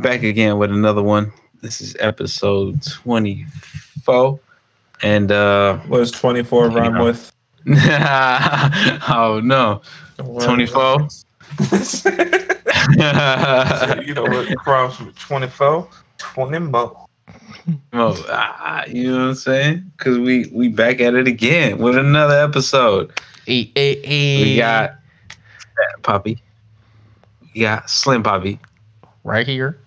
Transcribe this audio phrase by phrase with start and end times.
[0.00, 1.32] back again with another one.
[1.60, 4.38] This is episode 24.
[5.02, 7.02] And uh What does 24 rhyme Yeah.
[7.02, 7.32] with?
[9.08, 9.82] oh no.
[10.18, 11.08] 24?
[14.04, 15.88] you know what rhymes with 24?
[16.18, 17.06] 20 mo.
[17.92, 19.92] Well, ah, you know what I'm saying?
[19.96, 23.12] Because we we back at it again with another episode.
[23.46, 24.42] Hey, hey, hey.
[24.42, 24.94] We got
[25.28, 26.42] Fat Poppy,
[27.54, 28.58] we got Slim Poppy,
[29.24, 29.78] right here.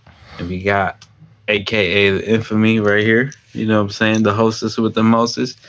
[0.41, 1.05] And we got
[1.47, 3.31] AKA the infamy right here.
[3.53, 4.23] You know what I'm saying?
[4.23, 5.59] The hostess with the mostest.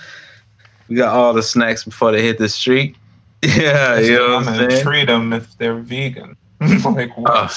[0.89, 2.97] We got all the snacks before they hit the street.
[3.45, 4.85] Yeah, you know I'm what I'm saying?
[4.85, 6.37] treat them if they're vegan.
[6.61, 7.33] like oh, what?
[7.35, 7.51] Oh.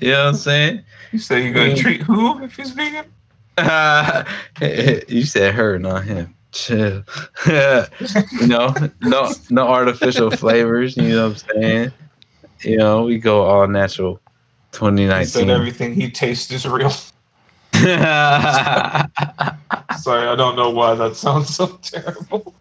[0.00, 0.82] You know what I'm saying?
[1.12, 3.04] you say you're gonna treat who if he's vegan?
[5.08, 6.34] you said her, not him.
[6.52, 7.04] Chill.
[7.46, 11.92] you know, no no artificial flavors, you know what I'm saying?
[12.62, 14.22] You know, we go all natural.
[14.72, 16.90] He said everything he tastes is real.
[17.72, 17.86] Sorry,
[20.26, 22.54] I don't know why that sounds so terrible.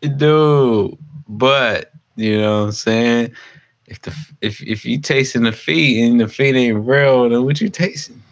[0.00, 0.96] Dude,
[1.28, 3.32] but you know what I'm saying?
[3.86, 7.60] If the if if you tasting the feet and the feet ain't real, then what
[7.60, 8.22] you tasting?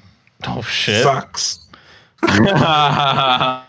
[0.46, 1.02] Oh shit!
[1.02, 1.67] Sucks.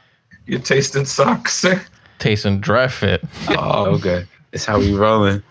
[0.46, 1.82] You're tasting socks, sir.
[2.20, 3.24] Tasting dry fit.
[3.50, 4.26] oh, okay.
[4.52, 5.42] That's how we rolling.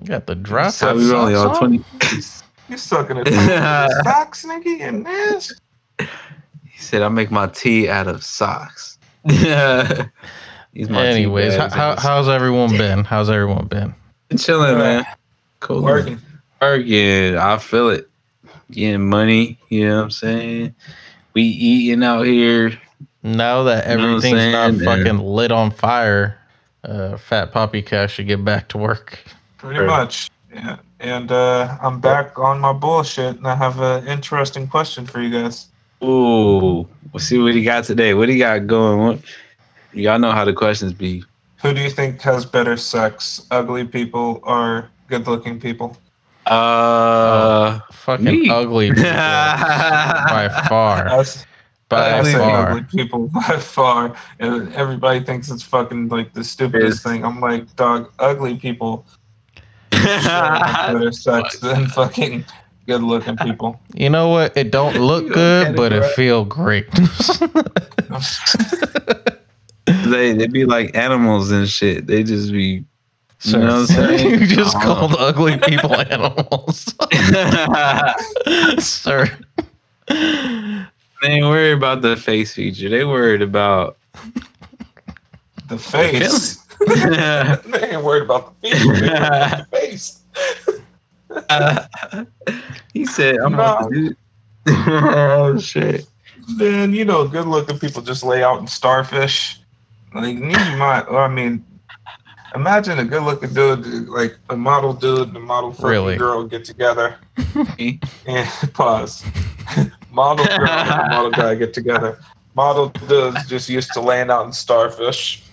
[0.00, 0.88] You got the dry That's fit.
[0.88, 1.48] how we rolling, y'all.
[1.48, 1.58] on?
[1.58, 1.84] 20
[2.72, 3.28] You sucking at
[4.04, 4.64] socks, nigga?
[4.64, 5.52] You this.
[5.98, 8.98] He said I make my tea out of socks.
[9.28, 10.06] He's my
[10.72, 13.04] tea Anyways, how, how, how's everyone been?
[13.04, 13.94] How's everyone been?
[14.30, 15.04] Been chilling, man.
[15.60, 15.82] Cool.
[15.82, 16.18] Working.
[16.62, 17.36] Working.
[17.36, 18.08] I feel it.
[18.70, 19.58] Getting money.
[19.68, 20.74] You know what I'm saying?
[21.34, 22.72] We eating out here.
[23.22, 25.04] Now that You know everything's not saying, man?
[25.04, 26.38] fucking lit on fire,
[26.84, 29.18] uh, Fat Poppy Cash should get back to work.
[29.58, 29.86] Pretty Sure.
[29.86, 30.30] much.
[30.54, 30.78] Yeah.
[31.02, 35.30] And uh, I'm back on my bullshit, and I have an interesting question for you
[35.30, 35.66] guys.
[36.02, 36.86] Ooh.
[37.12, 38.14] We'll see what he got today.
[38.14, 38.98] What he got going?
[39.00, 39.18] What?
[39.92, 41.24] Y'all know how the questions be.
[41.60, 45.96] Who do you think has better sex, ugly people or good-looking people?
[46.46, 47.80] Uh.
[47.90, 48.48] Fucking Me.
[48.48, 51.08] ugly people by far.
[51.08, 51.44] Us,
[51.88, 52.70] By I say far.
[52.70, 57.24] ugly people by far, and everybody thinks it's fucking like the stupidest Is- thing.
[57.24, 59.04] I'm like, dog, ugly people
[60.02, 62.44] have better sex than fucking
[62.86, 63.80] good-looking people.
[63.94, 64.56] You know what?
[64.56, 66.86] It don't look You good, but it categorize- feel great.
[69.86, 72.06] they they be like animals and shit.
[72.06, 72.84] They just be.
[73.38, 73.86] Sir, You know what I'm
[74.18, 74.40] saying?
[74.40, 74.80] you just Oh.
[74.80, 76.94] called ugly people animals,
[78.78, 79.26] sir.
[80.06, 82.88] they ain't worried about the face feature.
[82.88, 83.96] They worried about.
[85.68, 86.61] the face.
[87.66, 88.78] they ain't worried about the feet.
[88.78, 90.18] They worried about the face.
[92.92, 94.14] he said, "I'm do."
[94.68, 96.06] oh shit!
[96.56, 99.60] Then you know, good-looking people just lay out in starfish.
[100.14, 101.06] Like, need you mind?
[101.10, 101.64] I mean,
[102.54, 106.16] imagine a good-looking dude, like a model dude and a model Really?
[106.16, 107.16] girl get together.
[108.26, 109.24] and pause.
[110.10, 112.18] model girl and model guy get together.
[112.54, 115.44] Model dudes just used to laying out in starfish.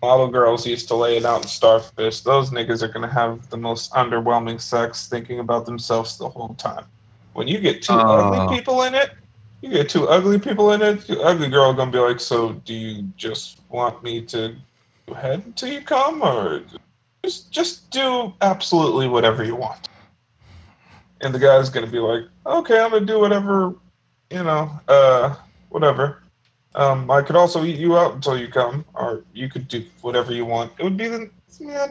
[0.00, 2.20] Model girls used to lay it out in starfish.
[2.20, 6.84] Those niggas are gonna have the most underwhelming sex, thinking about themselves the whole time.
[7.32, 8.32] When you get two Oh.
[8.32, 9.10] ugly people in it,
[9.60, 11.06] you get two ugly people in it.
[11.08, 14.54] The ugly girl gonna be like, "So, do you just want me to
[15.06, 16.62] go ahead until you come, or
[17.24, 19.88] just just do absolutely whatever you want?"
[21.20, 23.74] And the guy's gonna be like, "Okay, I'm gonna do whatever,
[24.30, 25.34] you know, uh,
[25.70, 26.22] whatever."
[26.78, 30.32] Um, I could also eat you out until you come, or you could do whatever
[30.32, 30.72] you want.
[30.78, 31.28] It would be the
[31.58, 31.88] yeah,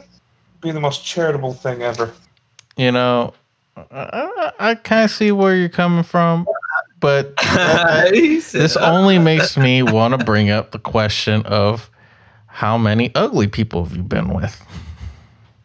[0.61, 2.13] be the most charitable thing ever.
[2.77, 3.33] You know,
[3.91, 6.47] I, I kind of see where you're coming from,
[7.01, 7.37] but
[8.13, 11.89] He this only makes me want to bring up the question of
[12.47, 14.65] how many ugly people have you been with?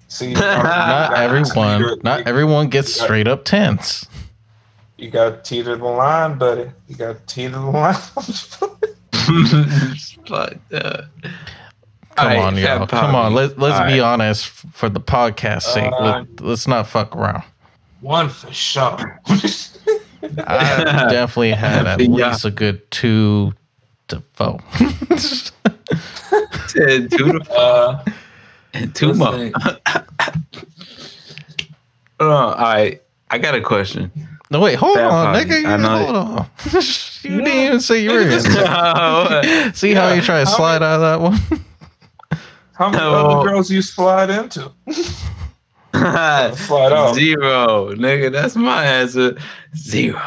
[0.09, 4.05] See, Not everyone, not everyone gets straight up tens.
[4.99, 6.73] You got to teeter the line, buddy.
[6.89, 7.97] You got to teeter the line.
[10.27, 11.09] Fuck that.
[12.17, 12.87] Come Alright, on, Fat y'all.
[12.87, 13.35] Come on.
[13.35, 14.21] Let, let's be Alright.
[14.21, 15.93] honest for the podcast sake.
[15.93, 17.43] Uh, Let, let's not fuck around.
[18.01, 19.21] One for sure.
[19.29, 22.29] I definitely had at Yeah.
[22.31, 23.55] least a good two
[24.09, 24.61] to four.
[26.69, 28.05] Said two to uh,
[28.75, 29.33] and two more.
[29.33, 29.53] see.
[32.21, 32.55] Hold on.
[32.55, 34.11] All right, I got a question.
[34.53, 35.57] No, wait, hold Fat on, Poppy, nigga.
[35.63, 36.47] You, know hold on.
[37.23, 38.31] you didn't even say you were in.
[38.31, 39.75] What?
[39.77, 41.39] See how you try to How slide out of that one?
[42.75, 43.15] How many No.
[43.15, 44.71] other girls you slide into?
[45.95, 47.15] Slide out.
[47.15, 48.33] Zero, nigga.
[48.33, 49.37] That's my answer.
[49.77, 50.21] Zero.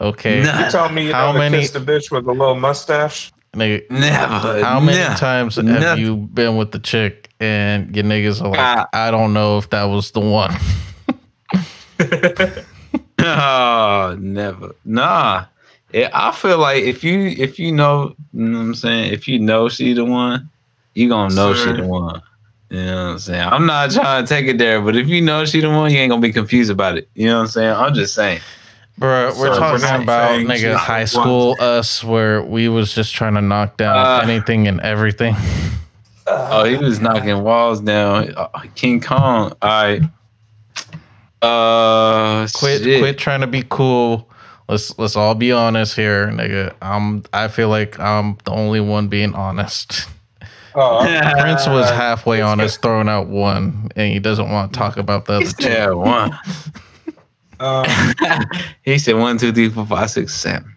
[0.00, 0.42] Okay.
[0.42, 0.64] Nah.
[0.66, 3.32] You tell me you How never many- kissed a bitch with a little mustache?
[3.54, 4.62] Nigga, Never.
[4.62, 5.14] how many never.
[5.14, 6.04] times have Nothing.
[6.04, 8.86] you been with the chick and your niggas are like, Ah.
[8.92, 10.54] I don't know if that was the one.
[13.34, 14.74] Oh, never.
[14.84, 15.46] Nah.
[15.92, 19.28] Yeah, I feel like if you if you know, you know what I'm saying, if
[19.28, 20.50] you know she the one,
[20.94, 21.74] you gonna know Sure.
[21.76, 22.20] she the one.
[22.70, 23.48] You know what I'm saying?
[23.48, 25.98] I'm not trying to take it there, but if you know she the one, you
[25.98, 27.08] ain't gonna be confused about it.
[27.14, 27.72] You know what I'm saying?
[27.74, 28.40] I'm just saying.
[28.98, 31.06] Bro, we're So, talking we're about saying she's nigga the high one.
[31.06, 35.36] school us where we was just trying to knock down Uh, anything and everything.
[36.28, 38.34] Oh, he was knocking walls down.
[38.36, 39.52] Uh, King Kong.
[39.62, 40.02] All right.
[41.46, 43.00] Uh, Quit shit.
[43.00, 44.28] quit trying to be cool.
[44.68, 46.74] Let's let's all be honest here, nigga.
[46.82, 50.08] I'm I feel like I'm the only one being honest.
[50.74, 51.00] Oh,
[51.40, 55.34] Prince was halfway honest, throwing out one, and he doesn't want to talk about the
[55.34, 55.68] other two.
[55.68, 56.32] Yeah, one.
[57.60, 57.86] um,
[58.82, 60.76] he said one, two, three, four, five, six, seven.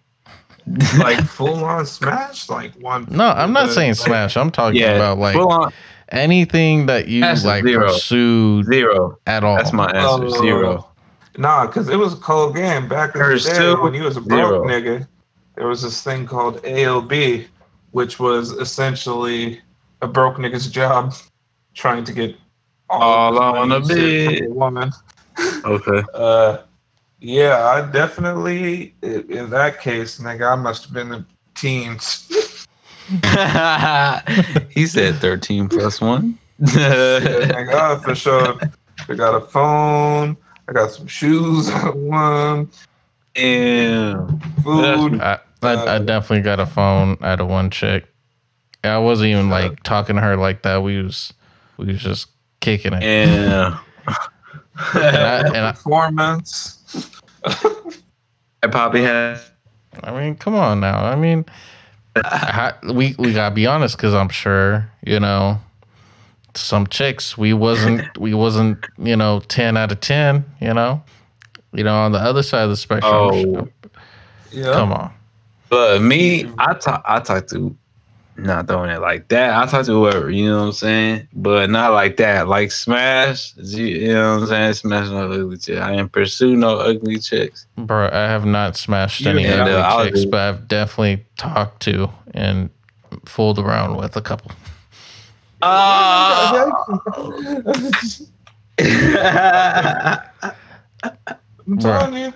[0.98, 3.06] like full on smash, like one.
[3.10, 4.36] No, I'm not saying like, smash.
[4.36, 5.72] I'm talking Yeah, about like full on
[6.10, 7.86] anything that you That's a like zero.
[7.88, 9.18] pursued zero.
[9.26, 9.56] at all.
[9.56, 10.24] That's my answer.
[10.26, 10.40] Oh.
[10.42, 10.86] Zero.
[11.38, 14.00] Nah, because it was a cold game back in There's the day two, when he
[14.00, 14.66] was a broke zero.
[14.66, 15.08] nigga.
[15.56, 17.46] There was this thing called AOB,
[17.92, 19.60] which was essentially
[20.02, 21.14] a broke nigga's job,
[21.74, 22.34] trying to get
[22.88, 24.50] All of his on money the shit from bed.
[24.50, 24.90] a woman.
[25.64, 26.02] Okay.
[26.14, 26.58] Uh,
[27.22, 32.26] yeah, I definitely in that case, nigga, I must have been in the teens.
[34.70, 36.38] he said 13 plus one.
[36.60, 38.58] nigga, I for sure.
[39.08, 40.36] I got a phone.
[40.68, 41.70] I got some shoes.
[41.94, 42.70] one.
[43.34, 45.20] And food.
[45.20, 48.06] I, I, I definitely got a phone out of one chick.
[48.84, 50.82] I wasn't even like talking to her like that.
[50.82, 51.32] We was
[51.76, 52.28] we was just
[52.60, 53.02] kicking it.
[53.02, 53.78] Yeah.
[54.94, 57.10] And I, and I, Performance.
[58.62, 59.40] I probably had.
[60.02, 61.04] I mean, come on now.
[61.04, 61.44] I mean,
[62.16, 65.60] I, we we gotta be honest because I'm sure you know
[66.54, 70.44] some chicks we wasn't we wasn't you know ten out of ten.
[70.60, 71.02] You know,
[71.72, 73.12] you know on the other side of the spectrum.
[73.14, 73.68] Oh.
[74.52, 74.72] Yeah.
[74.72, 75.12] Come on.
[75.68, 77.04] But me, I talk.
[77.06, 77.76] I talk to.
[78.42, 79.56] Not throwing it like that.
[79.56, 81.28] I talk to whoever, you know what I'm saying?
[81.32, 82.48] But not like that.
[82.48, 84.72] Like smash, you you know what I'm saying?
[84.74, 85.78] Smash no ugly chick.
[85.78, 87.66] I ain't pursue no ugly chicks.
[87.76, 92.10] Bro, I have not smashed any Yeah, ugly I'll chicks, but I've definitely talked to
[92.32, 92.70] and
[93.26, 94.52] fooled around with a couple.
[95.62, 96.72] I'm
[101.78, 102.32] telling you.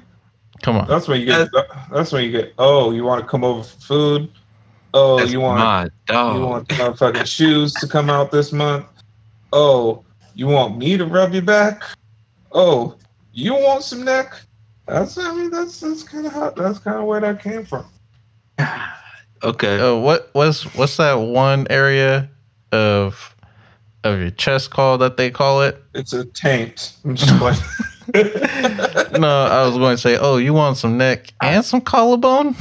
[0.63, 0.87] Come on.
[0.87, 1.49] That's when you get.
[1.91, 2.53] That's when you get.
[2.59, 4.31] Oh, you want to come over for food?
[4.97, 6.37] Oh, That's you want my dog.
[6.37, 8.87] you want motherfucking shoes to come out this month?
[9.53, 10.05] Oh,
[10.35, 11.83] you want me to rub your back?
[12.53, 12.97] Oh,
[13.33, 14.35] you want some neck?
[14.87, 17.87] That's I mean that's that's kind of how that's kind of where that came from.
[19.43, 19.81] okay.
[19.81, 22.31] Uh, what what's what's that one area
[22.71, 23.35] of
[24.05, 25.83] of your chest called that they call it?
[25.95, 26.93] It's a taint.
[27.05, 27.59] I'm just like.
[29.19, 32.55] No, I was going to say, oh, you want some neck and some collarbone?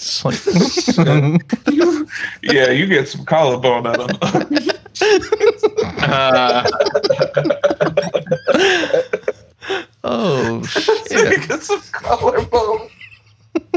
[0.00, 0.40] It's like,
[1.70, 2.08] You-
[2.42, 4.10] yeah, you get some collarbone out of
[6.02, 6.64] Uh,
[10.04, 11.10] oh shit!
[11.10, 12.88] You get some collarbone.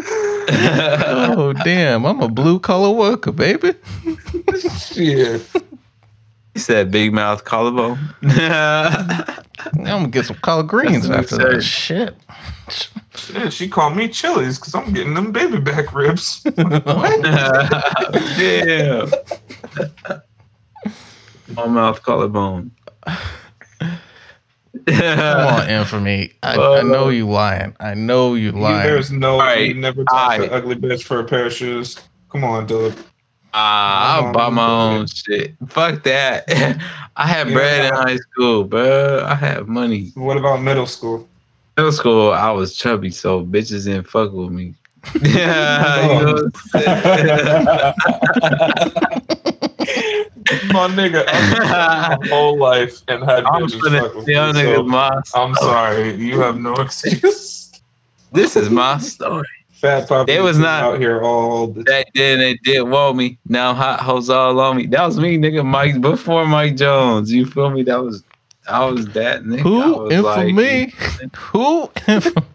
[0.05, 2.05] Oh damn!
[2.05, 3.73] I'm a blue collar worker, baby.
[4.93, 5.39] Yeah.
[6.53, 7.99] he said big mouth collarbone.
[8.23, 12.15] I'm gonna get some collard greens after that shit.
[13.15, 16.41] Shit, she called me Chili's because I'm getting them baby back ribs.
[16.55, 16.55] Damn.
[21.51, 22.71] Small mouth collarbone.
[23.05, 23.17] Come
[25.47, 26.31] on, infamy.
[26.41, 27.75] I, I know you lying.
[27.79, 28.83] I know you You, lying.
[28.87, 30.49] there's no, Alright, you never talk alright.
[30.49, 31.99] to ugly bitch for a pair of shoes.
[32.31, 32.95] Come on, dude.
[33.53, 35.53] Ah, I'll buy my own shit.
[35.67, 36.45] Fuck that.
[37.15, 37.53] I had Yeah.
[37.53, 39.23] bread in high school, bro.
[39.23, 40.11] I had money.
[40.15, 41.27] What about middle school?
[41.77, 44.75] Middle school, I was chubby, so bitches didn't fuck with me.
[45.23, 46.49] yeah, you know
[50.71, 54.53] My nigga, I've lived my whole life and had I'm bitches finna fuck with tell
[54.53, 55.21] me, niggas so my.
[55.35, 56.13] I'm sorry.
[56.15, 57.71] You have no excuse.
[58.31, 59.47] This is my story.
[59.71, 63.37] Fat Papa They was not- out here all the Back then they did want me.
[63.47, 64.85] Now hot hoes all on me.
[64.87, 65.65] That was me, nigga.
[65.65, 67.31] Mike before Mike Jones.
[67.31, 67.83] You feel me?
[67.83, 68.23] That was
[68.67, 69.59] I was that nigga.
[69.59, 70.11] I Who was
[70.51, 70.93] infamy?
[71.37, 72.47] Who infamy?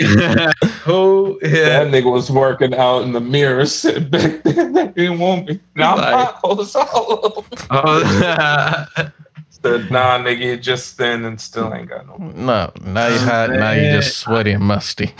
[0.00, 1.38] Like, who?
[1.42, 4.72] That nigga was working out in the mirror, sitting back there.
[4.72, 5.60] They didn't want me.
[5.74, 7.48] Now I'm Like- hot hoes all oh, over.
[7.70, 9.08] Oh,
[9.62, 12.16] Said, nah, nigga, you just thin and still ain't got no.
[12.16, 13.50] No, now you hot.
[13.50, 15.14] Now you just sweaty and musty.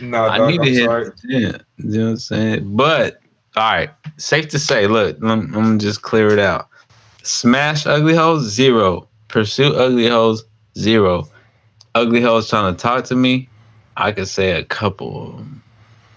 [0.00, 1.10] No, I dog, need I'm to hit sorry.
[1.24, 2.76] You know what I'm saying?
[2.76, 3.20] But
[3.56, 6.68] all right, safe to say, look, I'm, I'm just clear it out.
[7.22, 9.08] Smash ugly hoes, zero.
[9.28, 10.44] Pursue ugly hoes,
[10.78, 11.28] zero.
[11.94, 13.48] Ugly hoes trying to talk to me,
[13.96, 15.62] I could say a couple of them.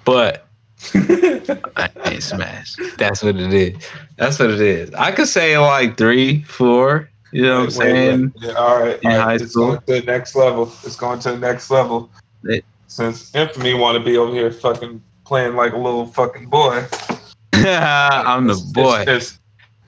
[0.05, 0.47] But
[0.93, 2.75] I ain't smash.
[2.97, 3.77] That's what it is.
[4.17, 4.93] That's what it is.
[4.93, 7.09] I could say like three, four.
[7.31, 8.33] You know what I'm saying?
[8.37, 9.23] Yeah, all right, In all right.
[9.23, 9.67] high it's school.
[9.67, 10.71] going to the next level.
[10.83, 12.09] It's going to the next level.
[12.43, 16.85] It- Since Infamy want to be over here fucking playing like a little fucking boy.
[17.53, 19.05] I'm the boy.
[19.07, 19.39] It's, it's,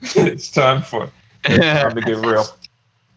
[0.16, 1.10] it's time for
[1.48, 2.44] time to get real.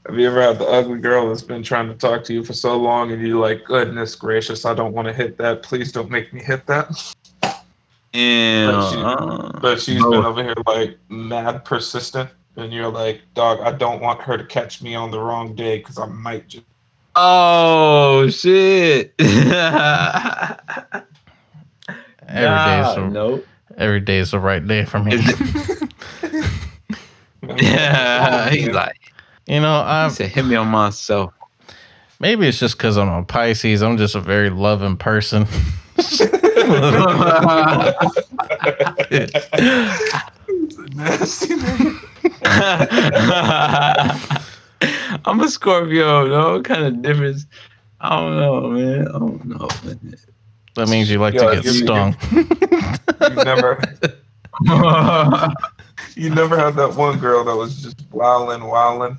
[0.08, 2.54] Have you ever had the ugly girl that's been trying to talk to you for
[2.54, 5.64] so long and you're like, goodness gracious, I don't want to hit that.
[5.64, 6.90] Please don't make me hit that.
[8.14, 10.12] And, But she- uh, But she's No.
[10.12, 12.30] been over here like mad persistent.
[12.56, 15.78] And you're like, dog, I don't want her to catch me on the wrong day
[15.78, 16.66] because I might just.
[17.16, 19.14] oh shit!
[19.20, 19.36] Every
[22.30, 23.48] Nah, day's a, nope.
[23.78, 25.18] every day is the right day for me.
[27.58, 29.00] Yeah, he's like,
[29.48, 31.34] you know, I'm said, hit me on myself.
[32.20, 33.82] maybe it's just because I'm a Pisces.
[33.84, 35.46] I'm just a very loving person.
[40.96, 42.04] Nasty nigga.
[45.26, 46.28] I'm a Scorpio.
[46.28, 47.46] No what kind of difference.
[48.00, 49.08] I don't know, man.
[49.08, 50.16] I don't know, man.
[50.76, 52.16] That means you like Yeah, to get you- you- stung.
[52.32, 52.46] You
[53.44, 53.82] never,
[56.16, 59.18] you never had that one girl that was just wilding, wilding.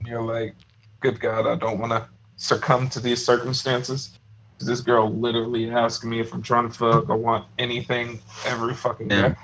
[0.00, 0.54] And you're like,
[1.00, 4.18] good God, I don't want to succumb to these circumstances.
[4.58, 9.10] This girl literally asking me if I'm trying to fuck or want anything every fucking
[9.10, 9.28] Yeah.
[9.30, 9.34] day.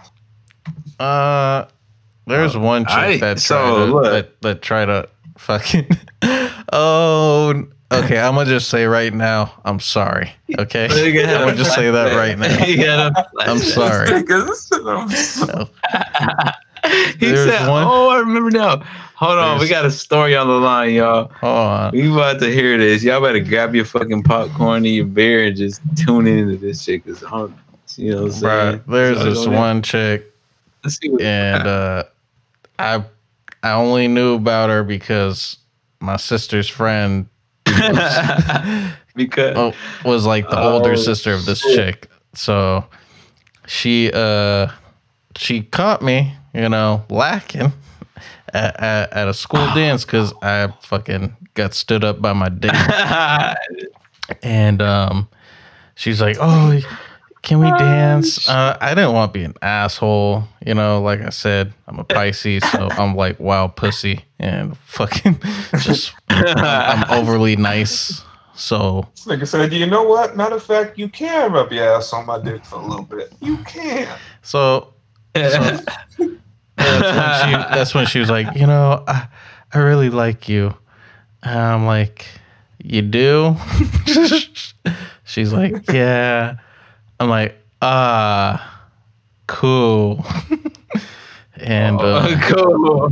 [1.01, 1.65] Uh,
[2.27, 5.89] there's one chick I- that so, tried to that, that try to fucking.
[6.73, 8.19] oh, okay.
[8.21, 10.33] I'm gonna just say right now, I'm sorry.
[10.59, 10.85] Okay,
[11.25, 13.11] I'm gonna just say that right now.
[13.41, 14.09] I'm sorry.
[14.13, 15.69] I'm so-
[17.19, 18.83] he There's said, one- "Oh, I remember now.
[19.15, 21.29] Hold on, we got a story on the line, y'all.
[21.41, 21.91] Hold on.
[21.93, 23.03] We about to hear this.
[23.03, 27.05] Y'all better grab your fucking popcorn and your beer and just tune into this shit.
[27.05, 27.53] Cause I'm,
[27.97, 28.83] you know what I'm saying?
[28.87, 30.33] There's So this one chick,
[30.85, 32.05] Let's see what and uh,
[32.79, 33.03] I
[33.65, 35.57] I only knew about her because
[35.99, 37.27] my sister's friend
[37.67, 41.75] because oh, was like the older Oh, sister of this shit.
[41.75, 42.11] chick.
[42.35, 42.85] So
[43.67, 44.69] she uh
[45.37, 47.73] she caught me, you know, lacking
[48.53, 52.75] at, at, at a school dance because I fucking got stood up by my dick.
[54.43, 55.29] and um
[55.95, 56.81] she's like, "Oh,
[57.43, 61.01] can we dance?" Uh, I didn't want to be an asshole, you know.
[61.01, 65.41] Like I said, I'm a Pisces, so I'm like wild pussy and fucking
[65.79, 68.23] just I'm, I'm overly nice.
[68.55, 70.37] So This nigga said, you know what?
[70.37, 73.33] Matter of fact, you can rub your ass on my dick for a little bit.
[73.41, 74.09] You can.
[74.43, 74.95] so
[76.79, 79.29] that's when, she, that's when she was like, you know, I,
[79.73, 80.75] I really like you.
[81.43, 82.27] And I'm like,
[82.83, 83.57] you do?
[85.25, 86.57] She's like, yeah.
[87.21, 88.87] I'm like, ah,
[89.47, 90.25] cool.
[91.57, 93.11] and uh, cool.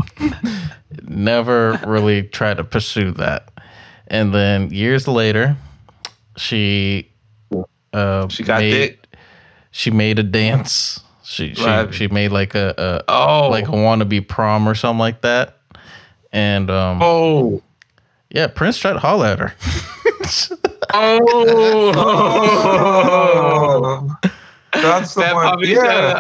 [1.03, 3.51] never really tried to pursue that.
[4.09, 5.57] And then years later,
[6.37, 7.11] she
[7.93, 9.07] uh, She got made, dick.
[9.71, 11.01] She made a dance.
[11.27, 11.93] She she, Right.
[11.93, 15.57] she made like a, a Oh, like a wannabe prom or something like that.
[16.33, 17.63] And um, oh,
[18.31, 19.55] yeah, Prince tried to holler at her.
[20.95, 21.93] oh.
[21.97, 24.17] Oh,
[24.73, 25.59] that's the That one.
[25.61, 26.19] Yeah.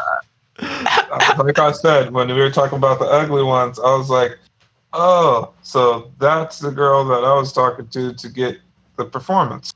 [0.58, 4.38] said, like I said, when we were talking about the ugly ones, I was like,
[4.92, 8.58] oh, so that's the girl that I was talking to to get
[8.96, 9.72] the performance.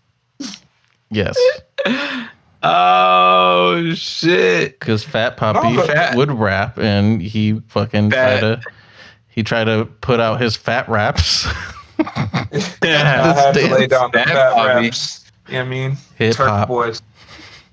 [1.11, 1.37] yes,
[2.62, 4.79] Oh shit!
[4.79, 8.62] because Fat Poppy No, but- Fat- would rap, and he fucking Fat- tried to
[9.29, 11.47] he tried to put out his fat raps.
[11.99, 12.47] I
[12.83, 15.25] had to lay down the That fat raps.
[15.49, 15.97] You know what I mean?
[16.17, 16.69] Hip Turk hop.
[16.69, 17.02] boys.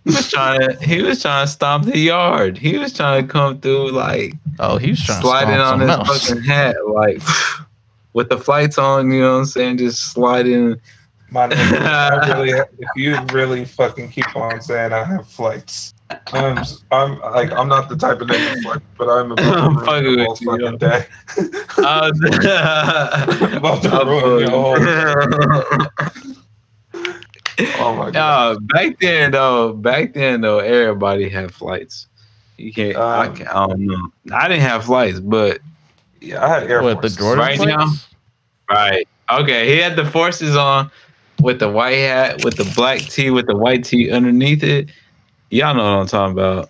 [0.05, 0.77] He was trying to.
[0.85, 2.57] He was trying to stomp the yard.
[2.57, 5.89] He was trying to come through like Oh, he was trying sliding to on his
[5.89, 6.27] else.
[6.29, 7.21] fucking hat, like
[8.13, 9.11] with the flights on.
[9.11, 9.77] You know what I'm saying?
[9.79, 10.79] Just sliding.
[11.29, 15.93] My nigga, I really, if you really fucking keep on saying I have flights,
[16.31, 16.57] I'm,
[16.91, 20.05] I'm like, I'm not the type of nigga to flex, but I'm about I'm fucking
[20.05, 21.05] ruin your with whole you, fucking day.
[21.79, 22.11] I
[23.43, 25.87] I'm about to ruin your whole.
[27.79, 28.15] Oh my god.
[28.55, 32.07] Uh, back then though, back then though, everybody had flights.
[32.57, 32.95] You can't.
[32.95, 34.11] I, Um, can't I don't know.
[34.33, 35.59] I didn't have flights, but
[36.21, 37.15] Yeah, I had Air What the Force.
[37.17, 37.75] Jordan Right plates?
[37.77, 37.87] now?
[38.69, 39.07] right.
[39.29, 40.89] Okay, he had the forces on,
[41.41, 44.89] with the white hat with the black tee with the white tee underneath it.
[45.49, 46.69] Y'all know what I'm talking about.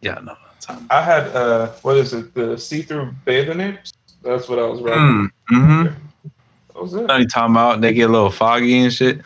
[0.00, 0.96] Y'all know what I'm talking about.
[0.96, 2.34] I had uh, what is it?
[2.34, 3.92] The see-through bathing apes.
[4.22, 5.30] That's what I was rocking.
[5.50, 6.28] Mm, mm-hmm.
[6.74, 7.06] That was it.
[7.06, 7.80] Know you talking about?
[7.80, 9.20] They get a little foggy and shit.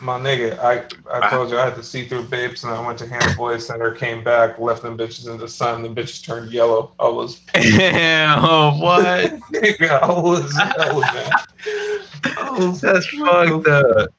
[0.00, 3.06] My nigga, I I told you I had the see-through babes, and I went to
[3.06, 5.82] Hanna Boys Center, came back, left them bitches in the sun.
[5.82, 6.92] The bitches turned yellow.
[7.00, 9.04] I was Damn, what?
[9.52, 11.32] nigga, I was hell, man.
[12.38, 14.10] I was That's fucked up.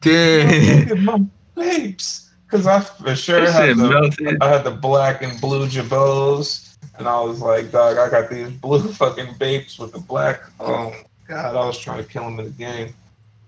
[0.00, 1.04] Damn.
[1.04, 1.22] my
[1.54, 4.42] babes, because I for sure had the, melted.
[4.42, 6.76] I had the black and blue jabos.
[6.98, 10.42] and I was like, dog, I got these blue fucking babes with the black.
[10.60, 10.94] Oh
[11.26, 12.94] God, I was trying to kill him in the game.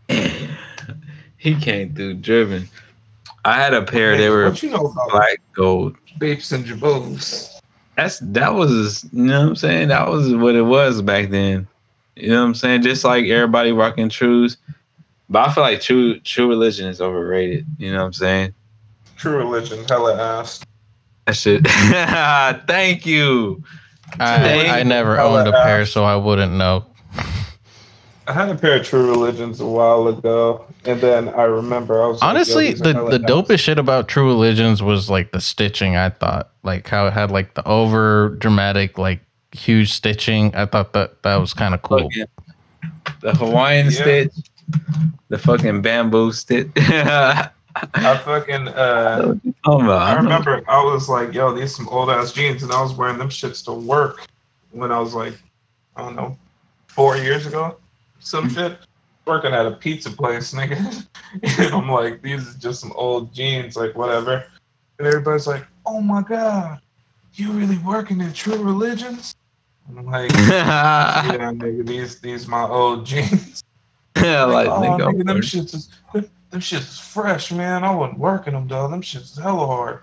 [1.41, 2.69] He came through driven.
[3.47, 4.15] I had a pair.
[4.19, 5.97] They were you know black gold.
[6.19, 7.59] babes and jabos.
[7.97, 9.89] That's that was you know what I'm saying.
[9.89, 11.67] That was what it was back then.
[12.15, 12.83] You know what I'm saying.
[12.83, 14.59] Just like everybody rocking trues,
[15.31, 17.67] but I feel like true true religion is overrated.
[17.79, 18.55] You know what I'm saying.
[19.17, 20.61] True religion, hella ass.
[21.27, 21.67] That shit.
[22.67, 23.63] Thank you.
[24.19, 25.91] I, I never Hella owned a pair, ass.
[25.91, 26.85] so I wouldn't know.
[28.27, 32.07] I had a pair of True Religions a while ago, and then I remember I
[32.09, 33.31] was Honestly, these are the, hella the ass.
[33.31, 35.97] dopest shit about True Religions was like the stitching.
[35.97, 39.21] I thought like how it had like the over dramatic like
[39.53, 40.55] huge stitching.
[40.55, 42.01] I thought that that was kind of cool.
[42.05, 42.25] Oh, Fucking-
[43.23, 43.93] The Hawaiian Yeah.
[43.93, 44.33] stitch,
[45.29, 46.69] the fucking bamboo stitch.
[46.77, 47.51] I
[47.95, 49.91] I fucking uh, know what you.
[49.93, 50.23] I I know.
[50.23, 53.29] remember I was like, yo, these some old ass jeans, and I was wearing them
[53.29, 54.27] shits to work
[54.73, 55.35] when I was like,
[55.97, 56.37] I don't know,
[56.89, 57.77] four years ago,
[58.19, 58.55] some Mm-hmm.
[58.55, 58.79] shit.
[59.27, 61.07] Working at a pizza place, nigga.
[61.43, 64.45] and I'm like, these are just some old jeans, like whatever.
[64.99, 66.81] And everybody's like, oh my god,
[67.35, 69.37] you really working in True Religions?
[69.89, 73.50] And I'm like, yeah, nigga, these these my old jeans.
[74.17, 77.85] Yeah, like, oh, nigga, them shits is them, them shits is fresh, man.
[77.85, 78.89] I wasn't working them though.
[78.89, 80.01] Them shits is hella hard.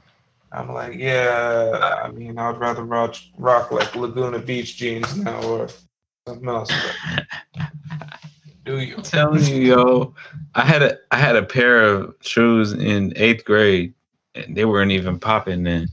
[0.52, 2.02] I'm like, yeah.
[2.04, 5.68] I mean, I'd rather rock, rock like Laguna Beach jeans now or
[6.26, 6.72] something else.
[8.66, 8.96] Do you?
[8.98, 10.16] I'm telling you, yo,
[10.56, 13.94] I had a I had a pair of shoes in eighth grade,
[14.36, 15.88] and they weren't even popping then.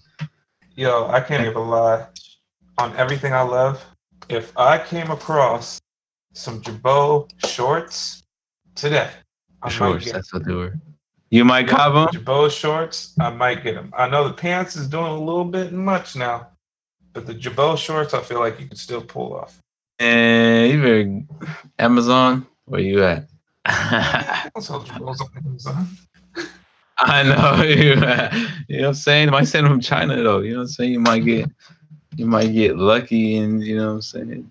[0.74, 2.07] Yo, I can't even lie.
[2.79, 3.85] On everything I love,
[4.29, 5.81] if I came across
[6.35, 8.25] some Jabot shorts
[8.75, 9.11] today,
[9.62, 10.79] I Shorts, that's what they were.
[11.31, 12.20] You might cop them.
[12.20, 13.92] Jabot shorts, I might get them.
[13.97, 16.49] I know the pants is doing a little bit much now,
[17.12, 19.59] but the Jabot shorts, I feel like you can still pull off.
[19.99, 22.47] And you better Amazon.
[22.66, 23.29] Where you at?
[23.66, 25.88] I I'll sell Jabots on Amazon.
[27.07, 27.77] know you.
[27.77, 29.31] You know what I'm saying?
[29.31, 30.40] Might send them from China though.
[30.40, 30.92] You know what I'm saying?
[30.92, 31.51] You might get,
[32.16, 34.51] you might get lucky, and you know what I'm saying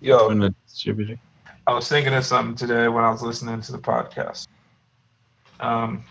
[0.00, 1.18] Yo, from the distributor.
[1.66, 4.46] I was thinking of something today when I was listening to the podcast.
[5.60, 6.04] Um,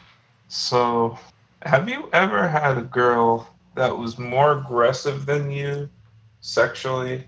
[0.47, 1.17] so
[1.63, 5.89] have you ever had a girl that was more aggressive than you
[6.41, 7.25] sexually,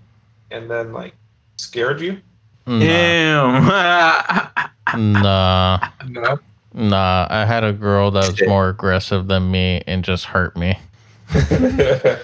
[0.50, 1.14] and then like
[1.56, 2.20] scared you?
[2.66, 3.64] Nah, Damn.
[5.12, 6.38] nah, No.
[6.74, 7.26] nah.
[7.30, 10.76] I had a girl that was more aggressive than me and just hurt me.
[11.28, 12.20] that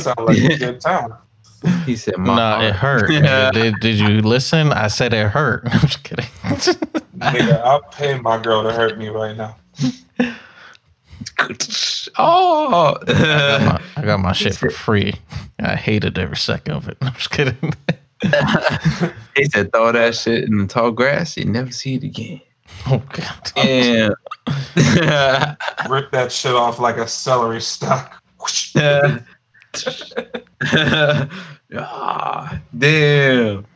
[0.00, 1.14] sounds like a good time.
[1.84, 3.52] He said, "My Nah, it heart." hurt.
[3.54, 4.72] did, did you listen?
[4.72, 5.62] I said it hurt.
[5.72, 6.24] I'm just kidding.
[7.18, 9.56] Nigga, I'll pay my girl to hurt me right now.
[12.18, 12.96] oh.
[13.06, 15.14] I got my, I got my shit for free.
[15.58, 16.96] I hated every second of it.
[17.02, 17.74] I'm just kidding.
[19.36, 21.36] he said, "Throw that shit in the tall grass.
[21.36, 22.40] You never see it again."
[22.86, 23.52] Oh god.
[23.56, 24.10] Yeah.
[25.88, 28.22] Rip that shit off like a celery stalk.
[28.40, 28.74] Whoosh.
[31.76, 33.66] ah, damn.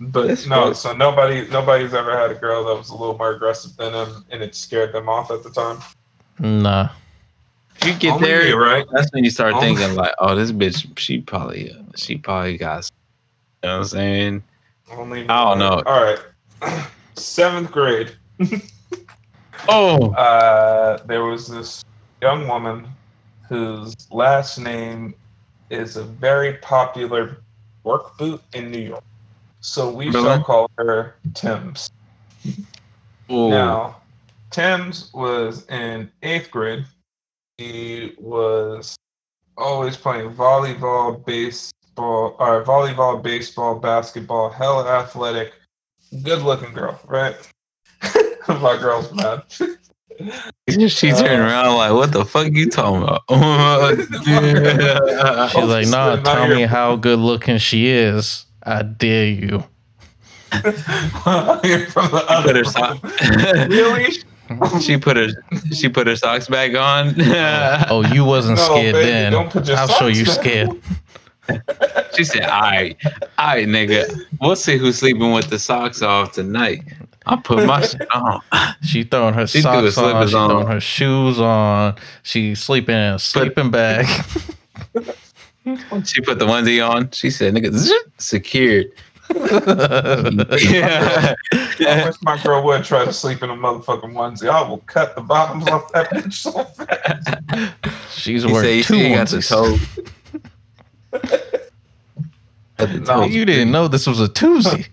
[0.00, 3.18] But That's no, fuck- so nobody nobody's ever had a girl that was a little
[3.18, 5.78] more aggressive than them and it scared them off at the time.
[6.38, 6.90] Nah.
[7.80, 8.86] If you get Only there, me, right?
[8.92, 12.56] that's when you start Only- thinking like, "Oh, this bitch, she probably, uh, she probably
[12.58, 12.88] got."
[13.62, 14.42] You know what I'm saying?
[14.92, 15.28] Only me.
[15.28, 15.82] I don't know.
[15.84, 16.02] All
[16.62, 16.86] right.
[17.16, 18.12] Seventh grade.
[19.68, 21.84] Oh, Uh, there was this
[22.22, 22.86] young woman
[23.48, 25.14] whose last name
[25.70, 27.38] is a very popular
[27.84, 29.04] work boot in New York.
[29.60, 30.22] So we Really?
[30.22, 31.90] shall call her Tim's.
[33.28, 33.48] oh.
[33.50, 33.96] Now,
[34.50, 36.84] Tim's was in eighth grade.
[37.58, 38.96] He was
[39.56, 45.52] always playing volleyball, baseball, or volleyball, baseball, basketball, hella athletic,
[46.22, 47.36] good looking girl, right?
[48.48, 49.42] My girl's mad.
[50.88, 53.22] she turned uh, around like, "What the fuck you talking about?"
[55.52, 58.46] She's like, nah, tell me how good looking she is.
[58.62, 59.64] I dare you.
[60.64, 63.02] You're from the other stop.
[63.02, 63.70] room.
[63.70, 64.80] really?
[64.80, 65.28] she put her
[65.72, 67.14] she put her socks back on.
[67.20, 69.32] oh, oh you wasn't No, scared baby, then.
[69.32, 70.70] don't put your I'll show you scared.
[72.16, 74.18] she said, "All right, all right, nigga.
[74.40, 76.82] We'll see who's sleeping with the socks off tonight.
[77.28, 78.40] I'll put my shit uh-huh.
[78.52, 80.04] on." She throwing her She socks on.
[80.04, 80.50] slippers She on.
[80.50, 81.94] throwing her shoes on.
[82.22, 84.06] She sleeping in a sleeping bag.
[86.06, 87.10] She put the onesie on.
[87.10, 88.86] She said, "Nigga, zip, secured."
[89.34, 91.34] yeah.
[91.52, 91.66] I
[92.06, 94.48] wish my girl would try to sleep in a motherfucking onesie.
[94.48, 97.28] I will cut the bottoms off that bitch so fast.
[98.18, 100.08] She's He said, wearing two see, you got the onesies.
[101.18, 101.24] toe."
[103.06, 103.24] No.
[103.24, 104.86] You didn't know this was a Tuesday.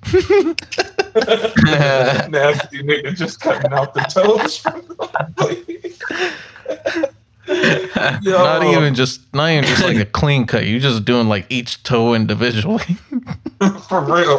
[2.30, 4.96] Nasty nigga just cutting out the toes from the
[8.22, 10.66] Yo, Not even just not even just like a clean cut.
[10.66, 12.84] You just doing like each toe individually.
[13.88, 14.38] for real.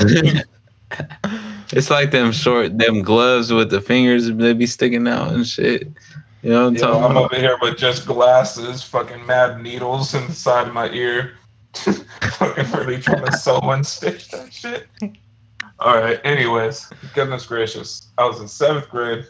[1.72, 5.88] It's like them short, them gloves with the fingers they be sticking out and shit.
[6.42, 7.24] You know what I'm Yo, talking I'm about?
[7.32, 11.32] over here with just glasses, fucking mad needles inside my ear.
[11.74, 14.88] fucking really trying to sew and stitch that shit.
[15.78, 16.20] All right.
[16.24, 19.26] Anyways, goodness gracious, I was in seventh grade.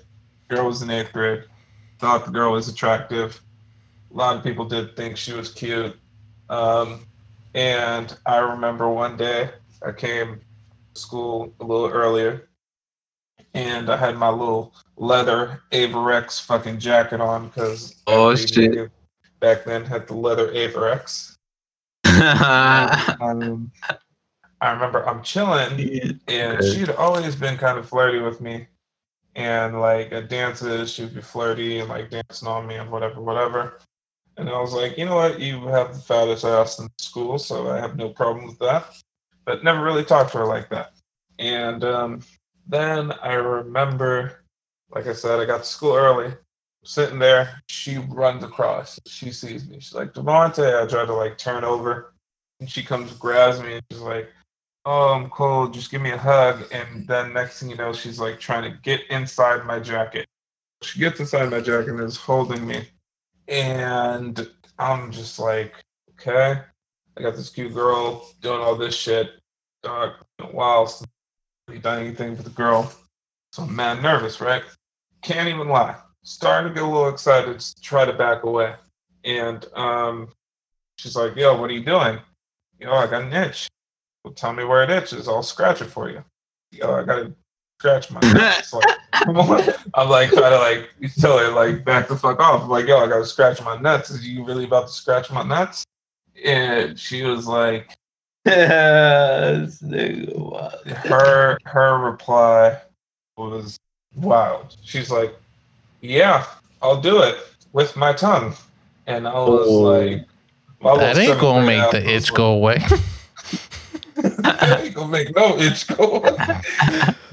[0.48, 1.44] Girl was in eighth grade.
[1.98, 3.40] Thought the girl was attractive.
[4.12, 5.96] A lot of people did think she was cute.
[6.48, 7.06] Um,
[7.54, 9.50] and I remember one day
[9.84, 10.40] I came
[10.94, 12.48] to school a little earlier,
[13.54, 18.90] and I had my little leather Avirex fucking jacket on because Oh, shit.
[19.40, 21.32] back then had the leather Avirex.
[23.20, 23.70] Um,
[24.66, 26.74] I remember I'm chilling and Okay.
[26.74, 28.66] she'd always been kind of flirty with me.
[29.36, 33.78] And like at dances, she'd be flirty and like dancing on me and whatever, whatever.
[34.36, 35.38] And I was like, you know what?
[35.38, 38.86] You have the fattest ass in school, so I have no problem with that.
[39.44, 40.94] But never really talked to her like that.
[41.38, 42.22] And um,
[42.66, 44.44] then I remember,
[44.90, 46.34] like I said, I got to school early,
[46.82, 47.62] sitting there.
[47.68, 48.98] She runs across.
[49.06, 49.78] She sees me.
[49.78, 50.82] She's like, Devontae.
[50.82, 52.14] I try to like turn over.
[52.58, 54.28] And she comes, grabs me, and she's like,
[54.86, 55.74] oh, I'm cold.
[55.74, 56.64] Just give me a hug.
[56.72, 60.26] And then next thing you know, she's like trying to get inside my jacket.
[60.82, 62.88] She gets inside my jacket and is holding me.
[63.48, 65.74] And I'm just like,
[66.12, 66.60] okay.
[67.18, 69.32] I got this cute girl doing all this shit.
[69.82, 70.12] Dog,
[70.52, 70.90] while
[71.68, 72.92] we done anything for the girl.
[73.52, 74.62] So I'm mad nervous, right?
[75.22, 75.96] Can't even lie.
[76.22, 78.74] Starting to get a little excited to try to back away.
[79.24, 80.28] And um,
[80.96, 82.18] she's like, yo, what are you doing?
[82.78, 83.68] Yo, I got an itch.
[84.26, 85.28] Well, tell me where it itches.
[85.28, 86.20] I'll scratch it for you.
[86.72, 87.32] Yo, I gotta
[87.78, 88.72] scratch my nuts.
[88.72, 88.84] like.
[89.94, 92.62] I'm like trying to like tell her like back the fuck off.
[92.64, 94.10] I'm like, yo, I gotta scratch my nuts.
[94.10, 95.84] Is you really about to scratch my nuts?
[96.44, 97.88] And she was like,
[98.44, 102.80] This nigga her her reply
[103.36, 103.78] was
[104.16, 104.76] wild.
[104.82, 105.36] She's like,
[106.00, 106.44] "Yeah,
[106.82, 107.36] I'll do it
[107.72, 108.54] with my tongue,"
[109.06, 109.72] and I was Oh.
[109.82, 110.24] like,
[110.80, 112.78] my that ain't gonna make grade the itch like, go away.
[114.16, 116.20] that ain't gonna make no itch go.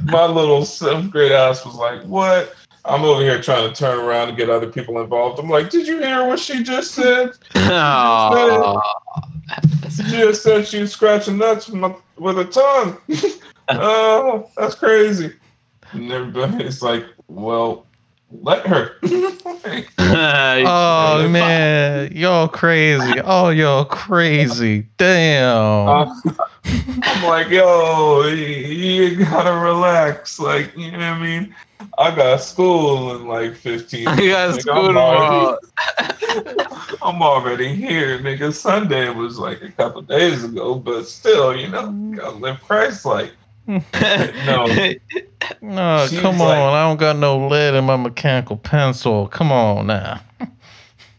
[0.06, 4.30] my little seventh grade ass was like, "What?" I'm over here trying to turn around
[4.30, 5.39] and get other people involved.
[5.39, 7.32] I'm like, "Did you hear what she just said?
[7.56, 8.82] Aw.
[9.89, 12.98] She just said she was scratching nuts with, my, with her tongue.
[13.69, 15.34] oh, that's crazy.
[15.91, 17.86] And everybody's like, well,
[18.32, 18.96] let her.
[20.65, 23.19] Oh man, y'all crazy.
[23.24, 24.88] Oh, y'all crazy.
[24.98, 25.88] Damn.
[25.88, 26.34] Uh,
[26.65, 30.39] I'm like, yo, you, you gotta relax.
[30.39, 31.56] Like, you know what I mean?
[31.97, 35.58] I got school in like 15 I got Like, school I'm already-
[36.30, 36.67] tomorrow.
[37.02, 38.54] I'm already here, nigga.
[38.54, 42.15] Sunday was like a couple days ago, but still, you know, mm.
[42.17, 43.32] gotta live Christ like.
[43.67, 43.82] No.
[45.62, 46.73] No, She's come like- on.
[46.73, 49.28] I don't got no lead in my mechanical pencil.
[49.28, 50.21] Come on now.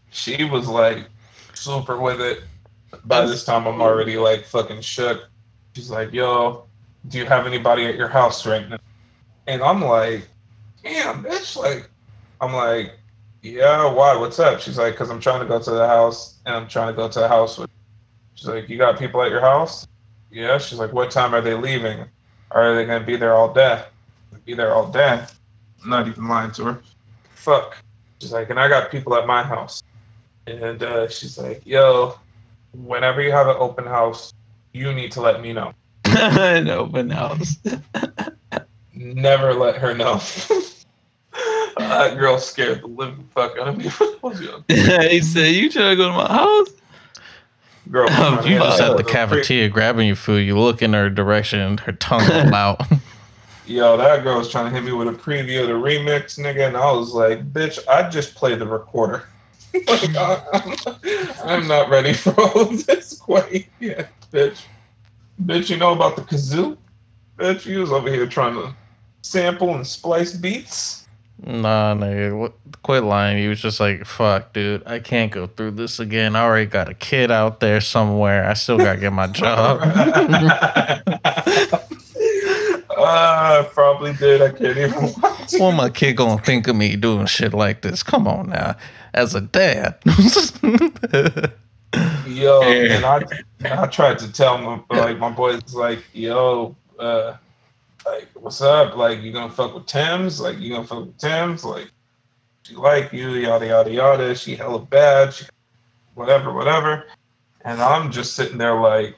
[0.09, 1.05] she was like
[1.53, 2.41] super with it.
[3.05, 5.29] By this time, I'm already like fucking shook.
[5.75, 6.65] She's like, "Yo,
[7.07, 8.77] do you have anybody at your house right now?"
[9.47, 10.27] And I'm like,
[10.83, 11.89] "Damn, bitch!" Like,
[12.41, 12.97] I'm like,
[13.41, 14.15] "Yeah, why?
[14.15, 16.87] What's up?" She's like, "Cause I'm trying to go to the house, and I'm trying
[16.87, 17.69] to go to the house with."
[18.35, 19.87] She's like, "You got people at your house?"
[20.31, 20.57] Yeah.
[20.57, 22.05] She's like, "What time are they leaving?
[22.51, 23.83] Are they gonna be there all day?"
[24.45, 25.25] Be there all day.
[25.83, 26.81] I'm not even lying to her.
[27.33, 27.77] Fuck.
[28.21, 29.81] She's like, and I got people at my house.
[30.45, 32.19] And uh, she's like, yo,
[32.73, 34.33] whenever you have an open house,
[34.75, 35.73] you need to let me know.
[36.05, 37.57] An open house.
[38.93, 40.15] Never let her know.
[41.77, 43.85] that girl scared the living fuck out of me.
[45.09, 46.69] he said, "You trying to go to my house?"
[47.89, 50.45] girl, Oh, You just at the cafeteria grabbing your food.
[50.45, 52.81] You look in her direction, her tongue all out.
[53.65, 56.67] Yo, that girl was trying to hit me with a preview of the remix, nigga,
[56.67, 59.27] and I was like, bitch, I just played the recorder.
[59.87, 64.61] Like, I, I'm not ready for all of this quite yet, bitch.
[65.43, 66.77] Bitch, you know about the kazoo?
[67.37, 68.73] Bitch, you was over here trying to
[69.21, 71.07] sample and splice beats.
[71.43, 73.37] Nah, nigga, what, quit lying.
[73.37, 76.35] He was just like, "Fuck, dude, I can't go through this again.
[76.35, 78.47] I already got a kid out there somewhere.
[78.47, 79.81] I still gotta get my job."
[82.97, 84.41] uh, probably did.
[84.41, 85.13] I can't even.
[85.57, 88.03] what my kid gonna think of me doing shit like this?
[88.03, 88.75] Come on now,
[89.13, 89.97] as a dad.
[92.27, 93.21] Yo, and I,
[93.63, 97.37] I tried to tell my like my boys like, yo, uh,
[98.05, 98.97] like what's up?
[98.97, 100.41] Like you gonna fuck with Tim's?
[100.41, 101.63] Like you gonna fuck with Tim's?
[101.63, 101.89] Like
[102.63, 104.35] she like you, yada yada yada.
[104.35, 105.33] She hella bad.
[105.33, 105.45] She,
[106.15, 107.05] whatever, whatever.
[107.63, 109.15] And I'm just sitting there like,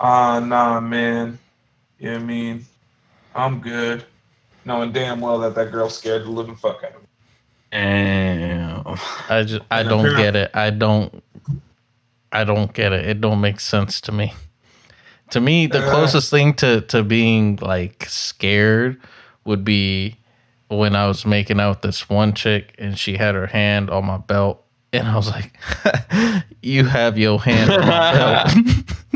[0.00, 1.38] ah, nah, man.
[1.98, 2.66] You know what I mean?
[3.34, 4.04] I'm good,
[4.68, 7.08] knowing damn well that that girl scared the living fuck out of me.
[7.72, 8.86] Damn.
[9.28, 10.50] I just, I don't get it.
[10.54, 11.22] I don't,
[12.30, 13.04] I don't get it.
[13.06, 14.32] It don't make sense to me.
[15.30, 15.90] To me, the Uh.
[15.90, 18.98] closest thing to to being like scared
[19.44, 20.16] would be
[20.68, 24.06] when I was making out with this one chick and she had her hand on
[24.06, 25.52] my belt, and I was like,
[26.62, 28.48] "You have your hand on my belt."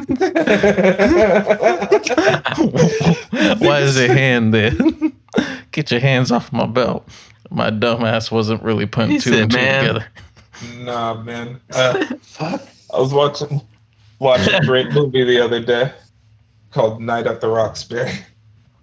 [3.61, 4.73] Why is your hand there?
[5.73, 7.09] Get your hands off my belt.
[7.51, 10.07] My dumbass wasn't really putting He two said, and two "Man." together.
[10.79, 11.61] Nah, man.
[11.75, 12.63] Uh, fuck.
[12.95, 13.61] I was watching
[14.19, 15.93] watching a great movie the other day
[16.71, 18.13] called Night at the Roxbury,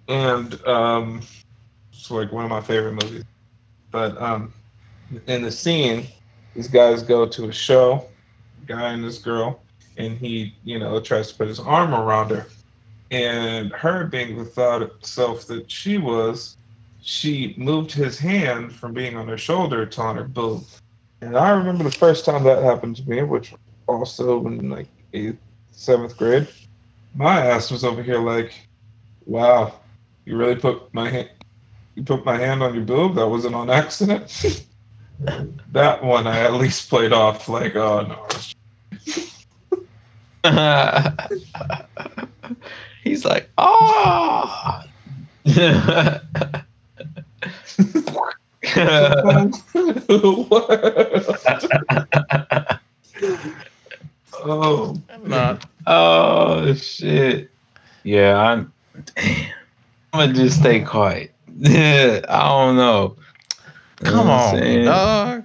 [0.08, 1.20] and um,
[1.92, 3.24] it's like one of my favorite movies.
[3.90, 4.52] But um,
[5.26, 6.06] in the scene,
[6.54, 8.04] these guys go to a show,
[8.66, 9.60] guy and this girl,
[9.96, 12.46] and he, you know, tries to put his arm around her,
[13.10, 16.56] and her being the thought itself that she was,
[17.02, 20.64] she moved his hand from being on her shoulder to on her boob.
[21.20, 23.52] And I remember the first time that happened to me, which
[23.86, 25.38] also in like eighth,
[25.72, 26.48] seventh grade.
[27.14, 28.54] My ass was over here like,
[29.26, 29.74] "Wow,
[30.24, 31.28] you really put my hand,
[31.96, 33.16] you put my hand on your boob?
[33.16, 34.64] That wasn't on accident."
[35.72, 38.26] that one I at least played off like, "Oh no."
[43.02, 44.82] He's like, oh.
[54.44, 57.50] oh, Nah, oh shit.
[58.02, 58.72] Yeah, I'm.
[59.14, 59.46] Damn.
[60.12, 61.32] I'm gonna just stay quiet.
[61.64, 63.16] I don't know.
[64.02, 64.84] You know come on, saying?
[64.86, 65.44] dog.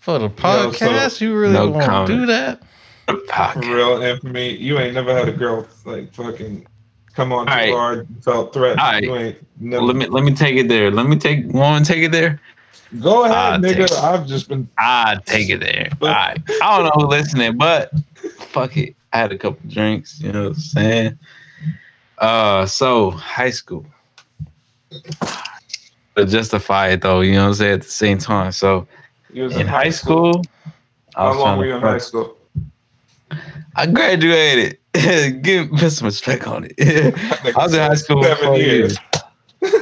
[0.00, 2.62] For the so- podcast, you really No want to do that?
[3.06, 6.66] for real, and for me, you ain't never had a girl like fucking
[7.14, 7.72] come on too Alright.
[7.72, 9.04] hard, felt threatened.
[9.04, 9.84] You ain't never.
[9.84, 10.90] Let me let me take it there.
[10.90, 11.50] Let me take.
[11.50, 12.40] To take it there?
[13.00, 13.90] Go ahead, I'll nigga.
[14.02, 15.90] I've just been I take it there.
[16.00, 16.38] All right.
[16.62, 17.90] I don't know who listening, but
[18.38, 18.94] fuck it.
[19.12, 21.18] I had a couple drinks, you know what I'm saying?
[22.18, 23.86] Uh so high school.
[26.14, 28.52] But justify it though, you know what I'm saying, at the same time.
[28.52, 28.86] So
[29.32, 30.42] in high school,
[31.16, 32.36] I How long were you in high school?
[33.74, 34.78] I graduated.
[35.42, 36.74] Give put some respect on it.
[37.56, 38.98] I was in high school for Seven four years.
[39.62, 39.74] years.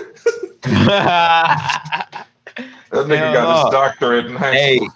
[2.92, 4.88] That nigga Hell got his doctorate in high hey, school.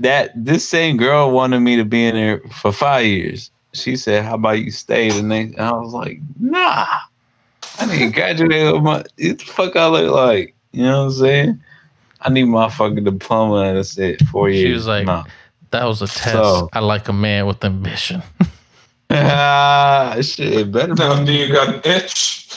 [0.00, 3.50] that this same girl wanted me to be in there for five years.
[3.72, 6.86] She said, "How about you stay the next?" And I was like, "Nah,
[7.80, 8.98] I need to graduate with my.
[8.98, 10.54] What the fuck I look like?
[10.70, 11.60] You know what I'm saying?
[12.20, 13.62] I need my fucking diploma.
[13.62, 14.22] And that's it.
[14.28, 14.74] Four She years.
[14.76, 15.24] was like, nah.
[15.72, 16.32] That was a test.
[16.32, 18.22] So- I like a man with ambition.
[19.14, 20.94] Ah, shit, better.
[20.94, 22.48] Now, do you got an itch?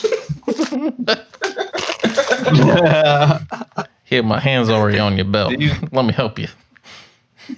[4.04, 5.58] Here, my hands already on your belt.
[5.58, 6.48] You- Let me help you.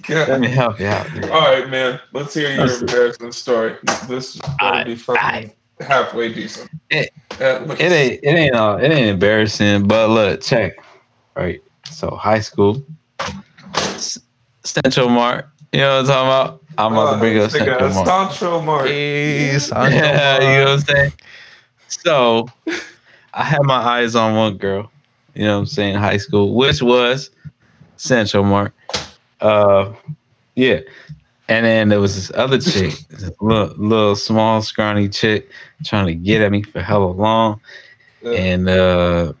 [0.07, 0.25] Yeah.
[0.27, 1.07] Let me help you out.
[1.13, 1.25] dude.
[1.29, 1.99] All right, man.
[2.13, 2.87] Let's hear your Listen.
[2.89, 3.75] embarrassing story.
[4.07, 5.55] This better Alright, be fucking alright.
[5.79, 6.69] halfway decent.
[6.89, 7.61] It- At.
[7.79, 8.19] It ain't.
[8.23, 8.55] It ain't.
[8.55, 9.87] Uh, it ain't embarrassing.
[9.87, 10.73] But look, check.
[11.35, 11.61] Right.
[11.89, 12.83] So high school,
[13.75, 14.19] S-
[14.63, 15.47] Central Mart.
[15.71, 16.61] You know what I'm talking about?
[16.79, 18.87] I'm about to bring up this nigga, Central Sancho Mark.
[18.87, 19.71] Peace.
[19.71, 21.13] I Yeah, know, you know what I'm saying?
[21.87, 22.47] So
[23.33, 24.89] I had my eyes on one girl,
[25.33, 27.31] you know what I'm saying, high school, which was
[27.97, 28.73] Central Mark.
[29.41, 29.93] Uh
[30.55, 30.79] yeah.
[31.49, 35.49] And then there was this other chick, this little, little small, scrawny chick
[35.83, 37.59] trying to get at me for hella long.
[38.23, 39.33] And uh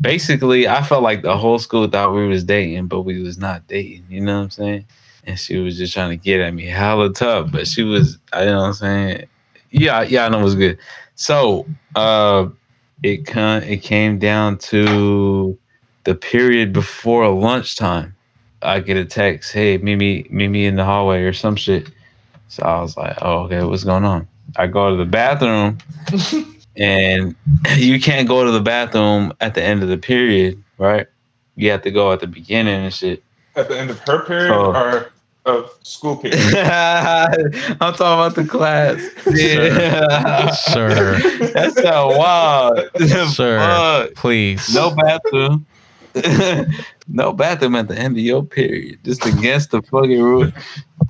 [0.00, 3.66] basically I felt like the whole school thought we was dating, but we was not
[3.68, 4.86] dating, you know what I'm saying?
[5.26, 8.44] And she was just trying to get at me hella tough, but she was, I
[8.44, 9.26] know what I'm saying?
[9.70, 10.78] Yeah, yeah, I know it was good.
[11.16, 12.48] So uh
[13.02, 15.58] it con- it came down to
[16.04, 18.14] the period before lunchtime.
[18.62, 21.90] I get a text, "Hey, meet me meet me in the hallway or some shit."
[22.48, 25.78] So I was like, "Oh, okay, what's going on?" I go to the bathroom,
[26.76, 27.34] and
[27.76, 31.06] you can't go to the bathroom at the end of the period, right?
[31.56, 33.22] You have to go at the beginning and shit.
[33.56, 34.72] At the end of her period Oh.
[34.72, 35.10] or
[35.44, 36.40] of school period?
[37.80, 39.00] I'm talking about the class.
[39.30, 40.50] Yeah.
[40.52, 41.18] Sir.
[41.52, 42.90] That's so wild.
[43.30, 43.58] Sir.
[43.58, 44.14] Fuck.
[44.14, 44.74] Please.
[44.74, 45.66] No bathroom.
[47.08, 49.00] no bathroom at the end of your period.
[49.04, 50.50] Just against the fucking rule.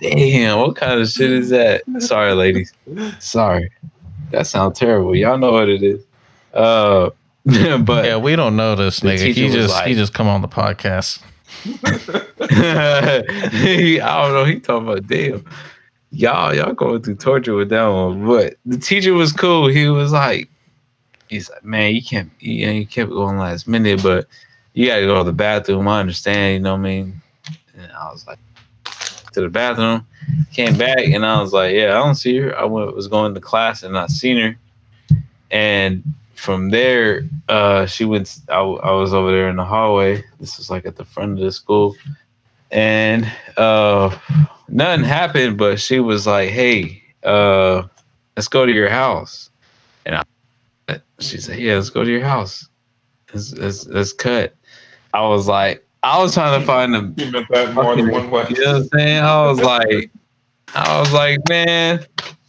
[0.00, 1.82] Damn, what kind of shit is that?
[1.98, 2.72] Sorry, ladies.
[3.20, 3.70] Sorry.
[4.30, 5.14] That sounds terrible.
[5.14, 6.02] Y'all know what it is.
[6.52, 7.10] Uh
[7.44, 9.32] but Yeah, we don't know this nigga.
[9.32, 11.22] He was just he just come on the podcast.
[12.40, 13.22] I
[13.98, 14.44] don't know.
[14.44, 15.44] He talking about damn.
[16.10, 18.26] Y'all, y'all going through torture with that one.
[18.26, 19.66] But the teacher was cool.
[19.66, 20.48] He was like,
[21.28, 24.28] he's like, man, you can't, you, you kept going last minute, but
[24.74, 25.88] you got to go to the bathroom.
[25.88, 27.22] I understand, you know what I mean?
[27.76, 28.38] And I was like,
[29.32, 30.06] to the bathroom,
[30.52, 32.56] came back, and I was like, yeah, I don't see her.
[32.56, 34.56] I went, was going to class and I seen her,
[35.50, 38.38] and from there, uh, she went.
[38.48, 40.24] I, I was over there in the hallway.
[40.40, 41.96] This was like at the front of the school,
[42.70, 44.16] and uh,
[44.68, 45.58] nothing happened.
[45.58, 47.82] But she was like, "Hey, uh,
[48.36, 49.50] let's go to your house,"
[50.06, 50.16] and
[50.88, 52.68] I, she said, "Yeah, let's go to your house.
[53.32, 54.54] Let's, let's, let's cut."
[55.12, 58.30] I was like, I was trying to find the You meant that more than one
[58.30, 58.46] way.
[58.50, 59.22] you know what I'm saying?
[59.22, 60.10] I was like,
[60.74, 62.04] I was like, man,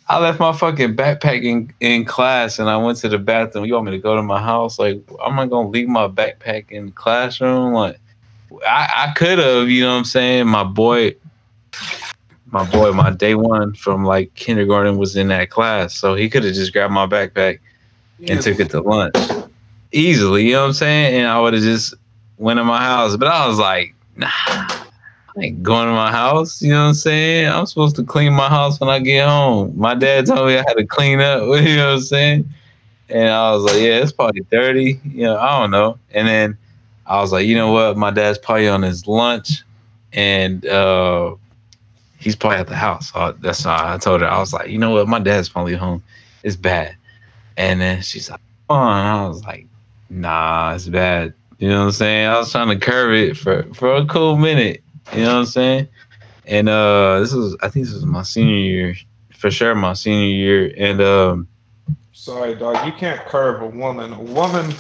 [0.08, 3.66] I left my fucking backpack in, in class and I went to the bathroom.
[3.66, 4.78] You want me to go to my house?
[4.78, 7.74] Like, I'm not gonna leave my backpack in the classroom.
[7.74, 8.00] Like,
[8.68, 10.48] I, I could have, you know what I'm saying?
[10.48, 11.16] My boy,
[12.52, 16.44] my boy, my day one from like kindergarten was in that class, so he could
[16.44, 17.60] have just grabbed my backpack
[18.28, 19.18] and took it to lunch
[19.92, 20.46] easily.
[20.46, 21.16] You know what I'm saying?
[21.16, 21.96] And I would have just
[22.38, 23.18] went in my house.
[23.18, 24.85] But I was like, nah,
[25.38, 26.62] Ain't going to my house.
[26.62, 27.50] You know what I'm saying?
[27.50, 29.78] I'm supposed to clean my house when I get home.
[29.78, 31.42] My dad told me I had to clean up.
[31.66, 32.54] You know what I'm saying?
[33.10, 35.00] And I was like, yeah, it's probably dirty.
[35.04, 36.00] You know, I don't know.
[36.12, 36.58] And then
[37.06, 37.98] I was like, you know what?
[37.98, 39.64] My dad's probably on his lunch,
[40.14, 41.36] and uh,
[42.18, 43.12] he's probably at the house.
[43.12, 44.28] So that's how I told her.
[44.28, 45.08] I was like, you know what?
[45.08, 46.02] My dad's probably home.
[46.44, 46.96] It's bad.
[47.58, 49.68] And then she's like, oh, and I was like,
[50.10, 51.34] nah, it's bad.
[51.60, 52.28] You know what I'm saying?
[52.28, 54.84] I was trying to curb it for, for a cool minute.
[55.14, 55.88] You know what I'm saying?
[56.46, 58.96] And uh this is I think this is my senior year.
[59.34, 60.74] For sure my senior year.
[60.78, 61.48] And um
[62.14, 62.86] Sorry, dog.
[62.86, 64.14] You can't curve a woman.
[64.14, 64.74] A woman,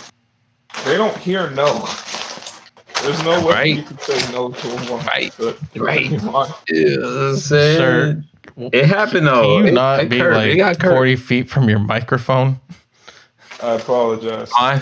[0.85, 1.88] they don't hear no.
[3.03, 3.75] There's no way Right.
[3.75, 5.05] you can say no to a woman.
[5.05, 5.33] Right.
[5.38, 6.09] But- Right.
[6.19, 6.49] Come on.
[6.67, 7.77] you know what I'm saying?
[7.77, 8.23] Sir,
[8.73, 9.57] It happened though.
[9.57, 10.47] Can you It- not it be curved.
[10.47, 12.59] It got like 40 feet from your microphone?
[13.61, 14.51] I apologize.
[14.57, 14.77] I,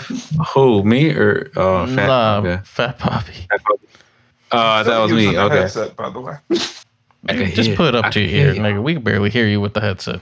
[0.54, 2.60] who, me or uh fat nah, okay.
[2.64, 3.46] Fat Poppy.
[4.50, 5.26] Uh that was me.
[5.32, 5.56] the Okay.
[5.58, 6.34] Headset, by the way.
[7.30, 7.76] Okay, Just yeah.
[7.76, 8.82] put it I up to your can ear, nigga.
[8.82, 10.20] We can barely hear you with the headset.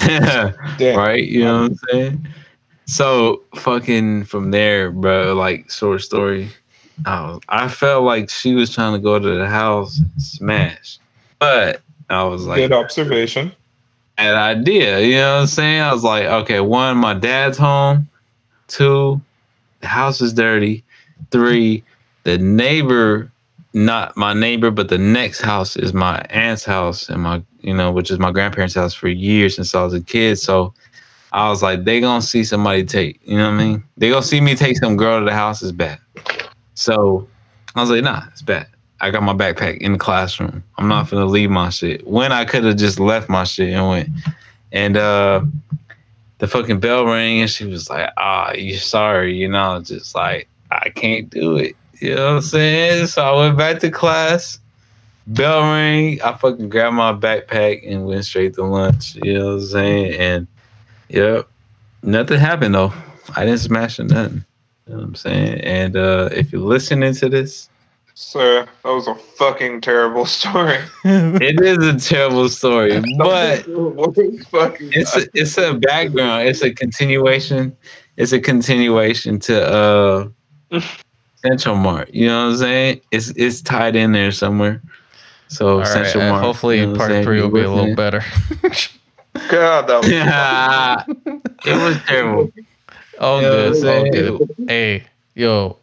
[0.80, 1.24] Right?
[1.24, 2.28] You know what I'm saying?
[2.86, 6.50] So fucking from there, bro, like short story.
[7.06, 10.98] I, was, I felt like she was trying to go to the house and smash.
[11.38, 13.52] But I was like Good observation.
[14.18, 15.80] an idea, you know what I'm saying?
[15.80, 18.08] I was like, okay, one, my dad's home.
[18.68, 19.20] Two,
[19.80, 20.84] the house is dirty.
[21.30, 21.82] Three,
[22.24, 23.30] the neighbor,
[23.72, 27.92] not my neighbor, but the next house is my aunt's house and my, you know,
[27.92, 30.38] which is my grandparents' house for years since I was a kid.
[30.38, 30.74] So
[31.32, 33.84] I was like, they gonna see somebody take, you know what I mean?
[33.96, 35.98] They gonna see me take some girl to the house is bad.
[36.74, 37.28] So
[37.74, 38.66] I was like, nah, it's bad.
[39.00, 40.62] I got my backpack in the classroom.
[40.76, 42.06] I'm not gonna leave my shit.
[42.06, 44.08] When I could have just left my shit and went.
[44.72, 45.44] And uh
[46.38, 50.48] the fucking bell rang and she was like, ah, you sorry, you know, just like
[50.70, 51.76] I can't do it.
[52.00, 53.06] You know what I'm saying?
[53.08, 54.58] So I went back to class.
[55.26, 56.20] Bell rang.
[56.22, 59.16] I fucking grabbed my backpack and went straight to lunch.
[59.16, 60.14] You know what I'm saying?
[60.14, 60.46] And
[61.08, 61.48] yep,
[62.02, 62.92] nothing happened though.
[63.36, 64.44] I didn't smash or nothing.
[64.86, 65.60] You know what I'm saying?
[65.60, 67.68] And uh if you're listening to this,
[68.14, 70.78] Sir, that was a fucking terrible story.
[71.04, 76.48] it is a terrible story, but What was fucking it's a, it's a background.
[76.48, 77.76] It's a continuation.
[78.16, 80.28] It's a continuation to uh
[81.42, 82.12] Central Mart.
[82.12, 83.00] You know what I'm saying?
[83.10, 84.82] It's it's tied in there somewhere.
[85.48, 86.44] So All right, Central uh, Mart.
[86.44, 87.96] hopefully you know part three will be a little listening?
[87.96, 88.22] better.
[89.50, 91.04] God, that was Yeah,
[91.66, 92.52] it was terrible.
[93.18, 93.70] Oh, You know good.
[93.70, 94.12] Oh, saying?
[94.12, 94.54] good.
[94.68, 95.76] Hey, yo,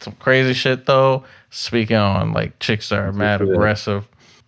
[0.00, 1.24] some crazy shit though.
[1.50, 3.54] Speaking on like chicks that are mad good.
[3.54, 4.06] aggressive,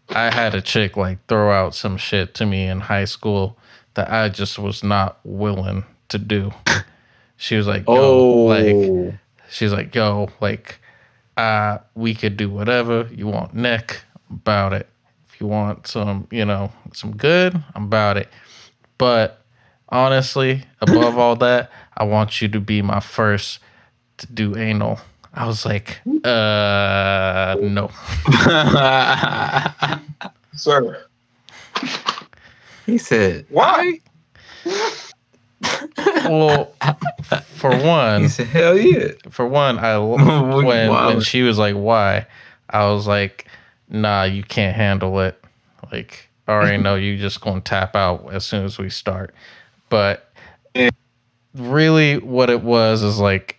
[0.09, 3.57] I had a chick like throw out some shit to me in high school
[3.95, 6.53] that I just was not willing to do.
[7.37, 9.15] She was like, yo, Oh, like
[9.51, 10.78] she's like, yo, like,
[11.36, 14.03] uh, we could do whatever you want, Nick.
[14.30, 14.88] About it.
[15.28, 18.28] If you want some, you know, some good, I'm about it.
[18.96, 19.42] But
[19.88, 23.59] honestly, above all that, I want you to be my first
[24.18, 25.01] to do anal.
[25.32, 27.90] I was like, uh, no.
[30.55, 31.07] Sir,
[32.84, 34.01] he said, why?
[36.25, 36.73] Well,
[37.55, 39.12] for one, He said, hell yeah.
[39.31, 39.99] for one, I
[40.64, 42.27] when when she was like, "Why?"
[42.68, 43.47] I was like,
[43.89, 45.43] "Nah, you can't handle it."
[45.93, 49.35] Like, I already know you just gonna tap out as soon as we start.
[49.89, 50.31] But
[50.75, 50.91] Yeah.
[51.55, 53.59] really, what it was is like,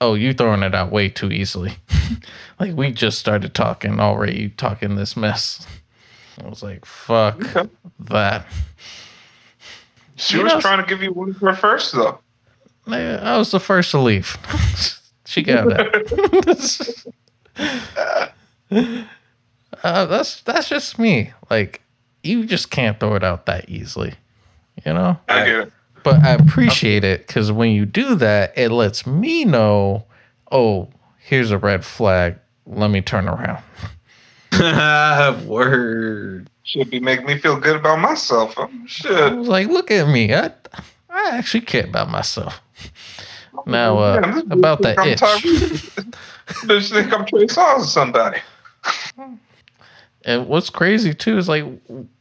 [0.00, 1.76] "Oh, you throwing it out way too easily."
[2.60, 5.66] like we just started talking already, talking this mess.
[6.42, 7.40] I was like, "Fuck
[8.00, 8.46] that."
[10.22, 12.20] She You was know- trying to give you one of her first, though.
[12.86, 14.36] Nigga, I was the first to leave.
[15.26, 17.12] she got that.
[19.82, 21.32] uh, that's that's just me.
[21.50, 21.82] Like
[22.22, 24.14] you just can't throw it out that easily,
[24.84, 25.18] you know.
[25.28, 25.72] I get it.
[26.04, 30.04] But I appreciate it because when you do that, it lets me know.
[30.50, 32.36] Oh, here's a red flag.
[32.66, 33.62] Let me turn around.
[35.46, 36.50] Word.
[36.64, 38.54] Should be making me feel good about myself.
[38.56, 39.36] Oh, I shit.
[39.36, 40.32] was like, look at me.
[40.32, 40.52] I
[41.10, 42.60] I actually care about myself.
[43.66, 45.20] Now, uh, Damn, this bitch about that I'm itch.
[45.20, 46.14] Tyrese.
[46.46, 48.38] Bitch think I'm Trey Songz or somebody.
[50.24, 51.64] And what's crazy too is like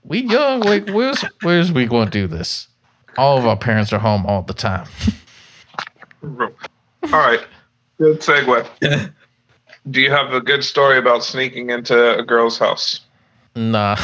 [0.04, 2.68] we young, like where's where's we going to do this?
[3.18, 4.88] All of our parents are home all the time.
[6.24, 6.50] All
[7.04, 7.42] right.
[7.98, 8.68] Good segue.
[9.90, 13.02] Do you have a good story about sneaking into a girl's house?
[13.56, 13.98] Nah,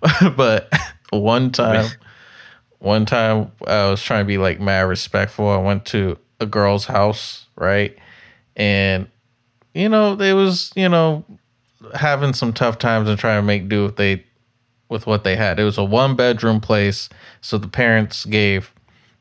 [0.36, 0.72] but
[1.10, 1.86] one time,
[2.78, 5.48] one time I was trying to be like mad respectful.
[5.48, 7.96] I went to a girl's house, right,
[8.54, 9.08] and
[9.74, 11.24] you know they was you know
[11.94, 14.24] having some tough times and trying to make do with they
[14.88, 15.58] with what they had.
[15.58, 17.08] It was a one bedroom place,
[17.40, 18.72] so the parents gave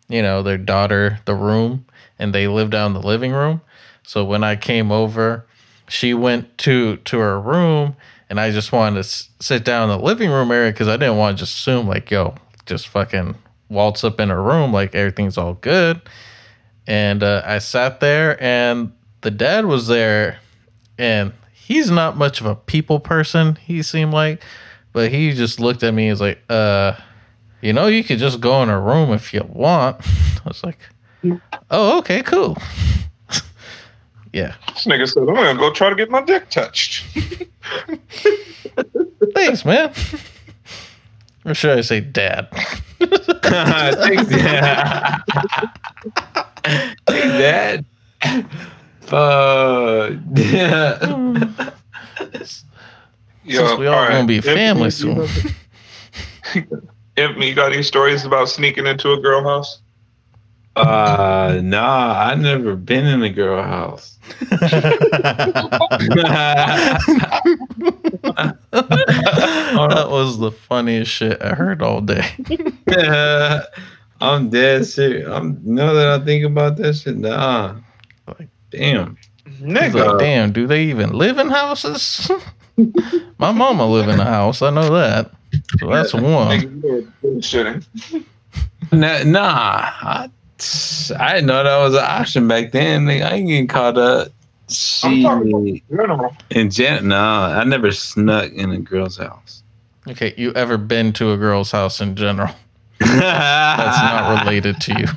[0.08, 1.86] you know their daughter the room,
[2.20, 3.62] and they lived down in the living room.
[4.04, 5.46] So when I came over,
[5.88, 7.96] she went to to her room,
[8.30, 10.98] and I just wanted to s- sit down in the living room area because I
[10.98, 13.36] didn't want to just assume like, yo, just fucking
[13.70, 16.02] waltz up in a room like everything's all good.
[16.88, 20.38] And uh, I sat there, and the dad was there,
[21.00, 23.56] and he's not much of a people person.
[23.56, 24.44] He seemed like,
[24.94, 26.04] but he just looked at me.
[26.08, 26.94] and was like, uh,
[27.62, 29.98] you know, you could just go in a room if you want.
[30.46, 30.78] I was like,
[31.72, 32.56] oh, okay, cool.
[34.36, 34.54] Yeah.
[34.68, 37.06] This nigga said, I'm gonna go try to get my dick touched.
[39.34, 39.94] Thanks, man.
[41.46, 42.50] Or should I say dad?
[43.00, 45.22] Thanks, Dad.
[47.06, 47.86] Thanks, Dad.
[49.02, 50.12] Fuck.
[53.46, 54.10] Yo, Since we all right.
[54.10, 55.28] gonna be Anthony, family you soon.
[56.56, 56.66] If
[57.18, 59.80] Anthony, you got any stories about sneaking into a girl house?
[60.76, 64.18] Uh, nah, I've never been in a girl house.
[68.72, 72.26] that was the funniest shit I heard all day.
[74.22, 75.28] I'm dead serious.
[75.30, 77.76] I'm now that I think about that shit, nah.
[78.28, 79.18] Like- Damn.
[79.46, 80.06] He's Nigga.
[80.12, 82.30] like, damn, do they even live in houses?
[83.38, 84.62] My mama live in a house.
[84.62, 85.32] I know that.
[85.80, 86.24] So that's one.
[86.60, 87.02] Nigga, you were
[87.32, 87.86] bullshitting.
[88.92, 90.30] Nah, nah I,
[91.20, 93.06] I didn't know that was an option back then.
[93.06, 94.30] Nigga, I ain't getting caught up.
[95.04, 96.38] I'm talking about general.
[96.50, 99.64] In gen, nah, I never snuck in a girl's house.
[100.08, 102.54] Okay, you ever been to a girl's house in general?
[103.00, 105.08] That's not related to you.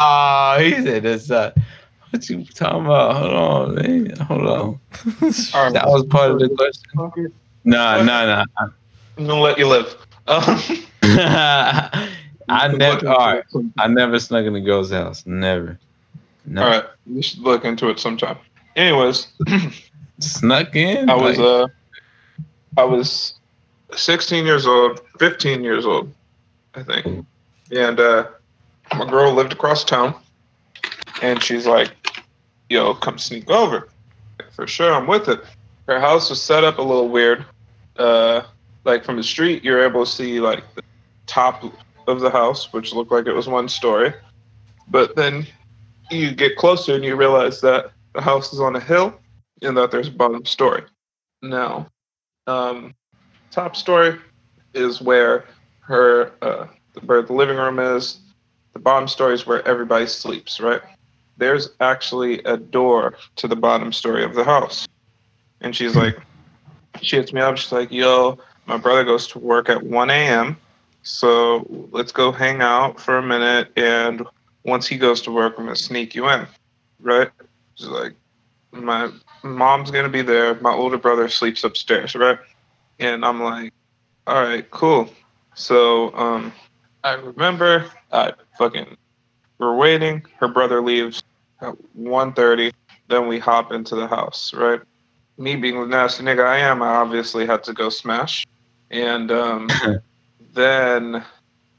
[0.00, 1.56] Oh, he said that's not.
[2.10, 3.16] What you talking about?
[3.16, 4.16] Hold on, man.
[4.20, 4.48] Hold on.
[4.48, 5.72] All right.
[5.72, 7.32] That was part of the question.
[7.64, 8.44] Nah, nah, nah.
[9.18, 9.94] I'm gonna let you live.
[10.26, 10.60] Um,
[12.48, 13.08] I never.
[13.08, 13.44] All right,
[13.78, 15.24] I never snuck in a girl's house.
[15.26, 15.78] Never.
[16.46, 16.62] No.
[16.62, 18.38] All right, you should look into it sometime.
[18.76, 19.28] Anyways,
[20.20, 21.08] Snuck in.
[21.08, 21.68] I was Like, uh,
[22.76, 23.34] I was
[23.94, 26.12] 16 years old, 15 years old,
[26.74, 27.26] I think,
[27.70, 28.26] and uh,
[28.96, 30.14] my girl lived across town,
[31.22, 31.92] and she's like,
[32.68, 33.88] "Yo, come sneak over."
[34.52, 35.40] For sure, I'm with it.
[35.86, 37.44] Her house was set up a little weird.
[37.96, 38.42] Uh,
[38.84, 40.82] like from the street, you're able to see like the
[41.26, 41.64] top
[42.08, 44.12] of the house, which looked like it was one story,
[44.88, 45.46] but then
[46.10, 49.14] you get closer and you realize that the house is on a hill
[49.62, 50.82] and that there's a bottom story.
[51.42, 51.86] Now,
[52.46, 52.94] um,
[53.50, 54.18] top story
[54.74, 55.44] is where
[55.80, 56.66] her uh,
[57.04, 58.18] where the living room is.
[58.72, 60.80] the bottom story is where everybody sleeps, right?
[61.36, 64.86] There's actually a door to the bottom story of the house.
[65.60, 66.18] And she's like,
[67.00, 67.56] she hits me up.
[67.56, 70.56] She's like, yo, my brother goes to work at 1 a.m.
[71.02, 73.72] So let's go hang out for a minute.
[73.76, 74.26] And
[74.64, 76.46] once he goes to work, I'm going to sneak you in,
[77.00, 77.30] right?
[77.74, 78.14] She's like,
[78.72, 79.10] my
[79.42, 80.54] mom's going to be there.
[80.56, 82.38] My older brother sleeps upstairs, right?
[82.98, 83.72] And I'm like,
[84.26, 85.10] all right, cool.
[85.54, 86.52] So um,
[87.04, 88.96] I remember I fucking
[89.58, 90.24] we're waiting.
[90.38, 91.22] Her brother leaves
[91.60, 92.72] at 1.30.
[93.08, 94.80] Then we hop into the house, right?
[95.36, 98.46] Me being the nasty nigga I am, I obviously had to go smash.
[98.90, 99.68] And um,
[100.54, 101.24] then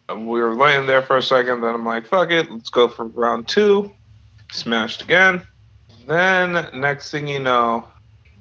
[0.10, 1.62] we were laying there for a second.
[1.62, 3.92] Then I'm like, fuck it, let's go for round two.
[4.52, 5.44] Smashed again.
[6.08, 7.88] Then next thing you know,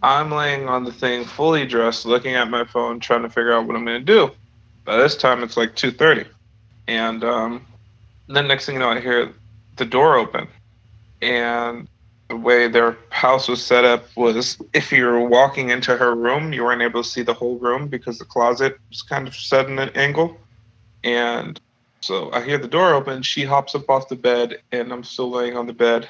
[0.03, 3.67] I'm laying on the thing fully dressed, looking at my phone, trying to figure out
[3.67, 4.31] what I'm gonna do.
[4.85, 6.27] By this time, it's like 2:30,
[6.87, 7.67] and um,
[8.29, 9.35] then next thing you know, I hear
[9.77, 10.49] the door open,
[11.21, 11.89] and
[12.29, 16.53] the way their house was set up was if you were walking into her room,
[16.53, 19.67] you weren't able to see the whole room because the closet was kind of set
[19.67, 20.37] in an angle.
[21.03, 21.59] And
[22.03, 23.23] so I hear the door open.
[23.23, 26.09] She hops up off the bed, and I'm still laying on the bed.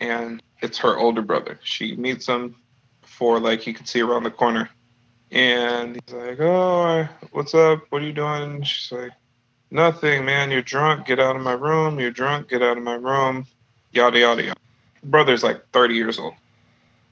[0.00, 1.60] And it's her older brother.
[1.62, 2.56] She meets him
[3.00, 4.68] before, like, he could see around the corner.
[5.30, 7.84] And he's like, Oh, what's up?
[7.90, 8.62] What are you doing?
[8.62, 9.12] She's like,
[9.70, 10.50] Nothing, man.
[10.50, 11.06] You're drunk.
[11.06, 11.98] Get out of my room.
[11.98, 12.48] You're drunk.
[12.48, 13.46] Get out of my room.
[13.92, 14.60] Yada, yada, yada
[15.06, 16.34] brother's like 30 years old.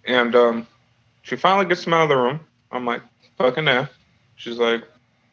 [0.06, 0.66] And um,
[1.22, 2.40] she finally gets him out of the room.
[2.70, 3.02] I'm like,
[3.38, 3.86] fucking yeah.
[4.36, 4.84] She's like,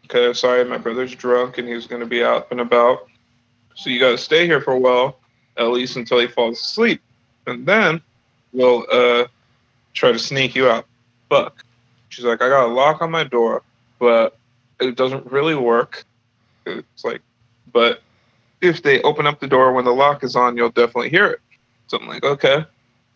[0.06, 3.08] okay, sorry, my brother's drunk and he's going to be out and about.
[3.76, 5.18] So you got to stay here for a while,
[5.58, 7.02] at least until he falls asleep.
[7.48, 8.02] And then
[8.54, 9.28] we'll uh,
[9.94, 10.86] try to sneak you out.
[11.30, 11.64] Fuck.
[12.10, 13.64] She's like, I got a lock on my door,
[14.00, 14.38] but
[14.80, 16.04] it doesn't really work.
[16.66, 17.22] It's like,
[17.72, 18.02] but
[18.62, 21.40] if they open up the door when the lock is on, you'll definitely hear it.
[21.92, 22.64] So I'm like, okay,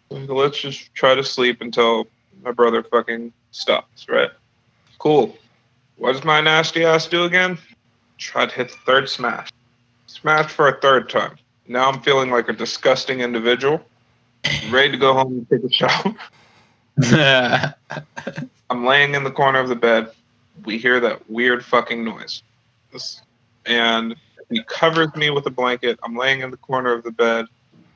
[0.10, 2.08] let's just try to sleep until
[2.44, 4.32] my brother fucking stops, right?
[5.00, 5.38] Cool.
[5.96, 7.58] What does my nasty ass do again?
[8.18, 9.50] Try to hit the third smash.
[10.08, 11.38] Smash for a third time.
[11.70, 13.80] Now I'm feeling like a disgusting individual.
[14.70, 16.14] Ready to go home and take a shower.
[18.70, 20.12] I'm laying in the corner of the bed.
[20.66, 22.44] We hear that weird fucking noise.
[23.66, 24.18] And
[24.50, 25.98] he covers me with a blanket.
[26.04, 27.46] I'm laying in the corner of the bed.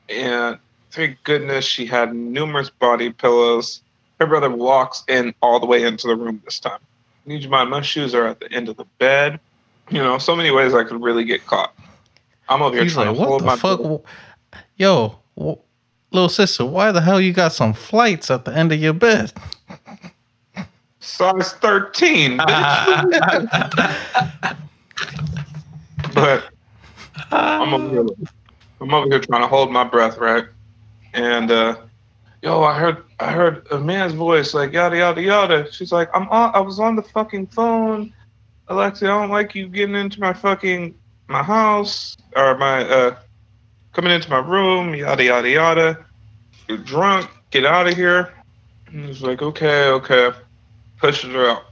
[0.08, 0.58] And
[0.90, 3.82] thank goodness she had numerous body pillows.
[4.18, 6.80] Her brother walks in all the way into the room this time.
[7.26, 9.40] Need you mind, my shoes are at the end of the bed.
[9.90, 11.74] You know, so many ways I could really get caught.
[12.48, 14.62] I'm over here He's trying like, to hold what my the fuck?
[14.76, 15.58] Yo, w-
[16.10, 19.32] little sister, why the hell you got some flights at the end of your bed?
[21.00, 22.38] size 13.
[22.38, 23.96] bitch.
[26.14, 26.50] but
[27.32, 28.06] I'm over here.
[28.80, 30.44] I'm over here trying to hold my breath, right?
[31.12, 31.76] And uh,
[32.42, 35.72] yo, I heard I heard a man's voice like yada yada yada.
[35.72, 38.12] She's like, I'm on, I was on the fucking phone.
[38.68, 40.94] Alexia, I don't like you getting into my fucking
[41.28, 43.16] my house or my uh
[43.92, 46.06] coming into my room, yada yada yada.
[46.68, 48.32] You're drunk, get out of here.
[48.86, 50.30] And he's like, okay, okay.
[50.98, 51.64] Pushes her out.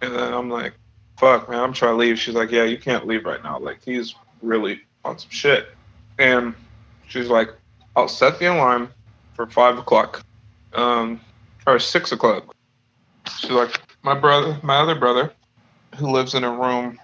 [0.00, 0.74] And then I'm like,
[1.18, 2.18] fuck, man, I'm trying to leave.
[2.18, 3.58] She's like, yeah, you can't leave right now.
[3.58, 5.68] Like, he's really on some shit.
[6.18, 6.54] And
[7.08, 7.50] she's like,
[7.96, 8.92] I'll set the alarm
[9.34, 10.22] for five o'clock,
[10.74, 11.20] um,
[11.66, 12.54] or six o'clock.
[13.38, 15.32] She's like, my brother, my other brother,
[15.96, 16.98] who lives in a room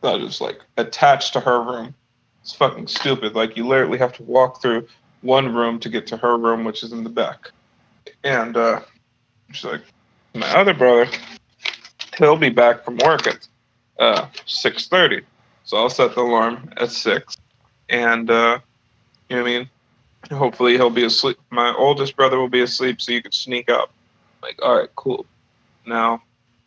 [0.00, 1.94] that is like attached to her room.
[2.42, 3.34] It's fucking stupid.
[3.34, 4.86] Like you literally have to walk through
[5.22, 7.50] one room to get to her room, which is in the back.
[8.24, 8.80] And uh,
[9.52, 9.82] she's like,
[10.34, 11.10] my other brother,
[12.18, 13.48] he'll be back from work at
[13.98, 15.22] uh, six thirty.
[15.64, 17.36] So I'll set the alarm at six,
[17.88, 18.58] and uh,
[19.28, 19.70] you know what I mean.
[20.30, 21.38] Hopefully he'll be asleep.
[21.50, 23.90] My oldest brother will be asleep, so you can sneak up.
[24.42, 25.26] Like, all right, cool.
[25.86, 26.22] Now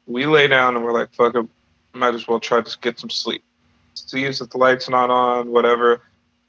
[0.08, 1.46] we lay down and we're like, fuck it,
[1.94, 3.44] might as well try to get some sleep.
[3.94, 6.02] Sees that the light's not on, whatever.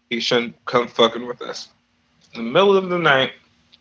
[0.09, 1.69] He shouldn't come fucking with us.
[2.35, 3.33] In the middle of the night,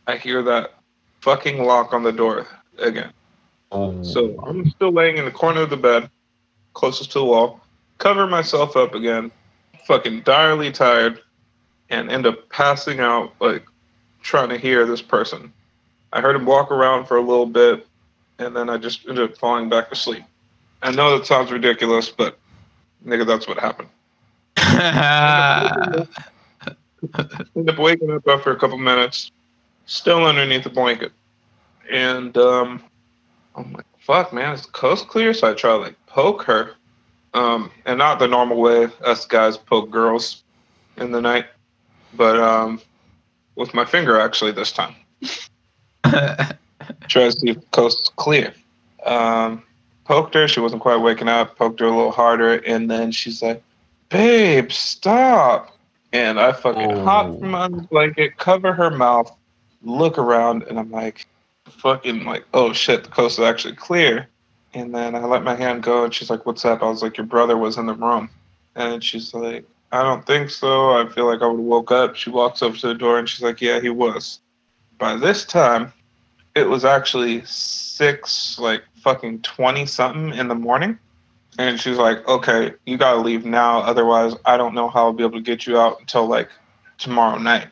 [0.07, 0.73] I hear that
[1.21, 2.47] fucking lock on the door
[2.79, 3.11] again.
[3.71, 4.01] Oh.
[4.03, 6.09] So I'm still laying in the corner of the bed,
[6.73, 7.61] closest to the wall,
[7.99, 9.31] cover myself up again,
[9.85, 11.21] fucking direly tired,
[11.89, 13.65] and end up passing out, like
[14.21, 15.51] trying to hear this person.
[16.13, 17.85] I heard him walk around for a little bit,
[18.39, 20.23] and then I just ended up falling back asleep.
[20.81, 22.37] I know that sounds ridiculous, but
[23.05, 23.89] nigga, that's what happened.
[27.55, 29.31] Ended up waking up after a couple minutes,
[29.85, 31.11] still underneath the blanket.
[31.91, 32.83] And um,
[33.55, 35.33] I'm like, fuck, man, is the coast clear?
[35.33, 36.75] So I try to like poke her.
[37.33, 40.43] Um, and not the normal way us guys poke girls.
[40.97, 41.45] in the night,
[42.13, 42.81] but um,
[43.55, 44.95] with my finger actually this time.
[47.07, 48.53] Try to see if the coast is clear.
[49.05, 49.63] Um,
[50.05, 50.47] poked her.
[50.47, 51.55] She wasn't quite waking up.
[51.57, 53.61] Poked her a little harder, and then she's like,
[54.09, 55.75] "Babe, stop!"
[56.13, 57.03] And I fucking Oh.
[57.03, 59.31] hop from under the blanket, cover her mouth,
[59.83, 61.27] look around, and I'm like,
[61.67, 64.27] fucking like, oh shit, the coast is actually clear.
[64.73, 67.17] And then I let my hand go, and she's like, "What's up?" I was like,
[67.17, 68.29] "Your brother was in the room,"
[68.75, 70.91] and she's like, "I don't think so.
[70.91, 73.27] I feel like I would have woke up." She walks over to the door, and
[73.27, 74.39] she's like, "Yeah, he was."
[74.97, 75.93] By this time,
[76.55, 80.99] it was actually six, like fucking twenty something in the morning,
[81.57, 85.23] and she's like, "Okay, you gotta leave now, otherwise, I don't know how I'll be
[85.23, 86.49] able to get you out until like
[86.97, 87.67] tomorrow night."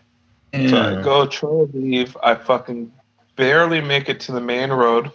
[0.70, 2.18] So I go try to leave.
[2.24, 2.92] I fucking
[3.36, 5.12] barely make it to the main road.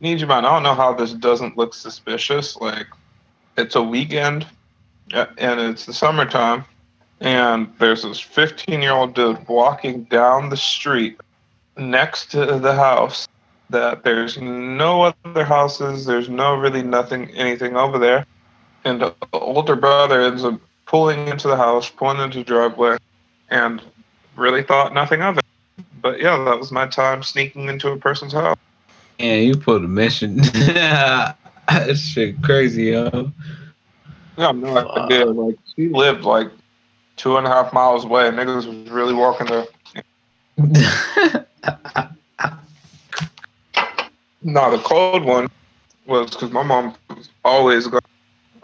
[0.00, 2.56] Need you mind, I don't know how this doesn't look suspicious.
[2.56, 2.88] Like,
[3.56, 4.46] it's a weekend,
[5.12, 6.64] and it's the summertime,
[7.20, 11.20] and there's this 15 year old dude walking down the street
[11.76, 13.28] next to the house.
[13.70, 18.26] That there's no other houses, there's no really nothing, anything over there.
[18.84, 22.98] And the older brother ends up pulling into the house, pulling into the driveway,
[23.48, 23.80] and
[24.36, 25.44] really thought nothing of it.
[26.02, 28.58] But yeah, that was my time sneaking into a person's house.
[29.18, 30.36] Yeah, you put a mission.
[30.42, 31.36] that
[31.96, 33.32] shit crazy, yo.
[34.36, 35.26] Yeah, no idea.
[35.26, 36.50] Like she lived like
[37.16, 38.24] two and a half miles away.
[38.30, 39.66] Niggas was really walking there.
[44.44, 45.48] No, the cold one
[46.06, 48.02] was because my mom was always going.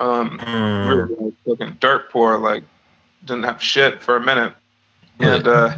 [0.00, 2.64] Um, we were like, fucking dirt poor, like
[3.24, 4.54] didn't have shit for a minute,
[5.20, 5.76] and uh,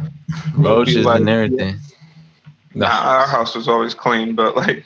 [0.55, 1.75] Roaches like- and everything.
[2.73, 4.85] nah, our house was always clean, but like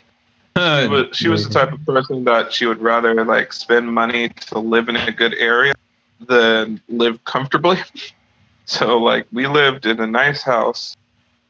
[0.58, 4.30] she was, she was the type of person that she would rather like spend money
[4.30, 5.74] to live in a good area
[6.20, 7.78] than live comfortably.
[8.68, 10.98] So like we lived in a nice house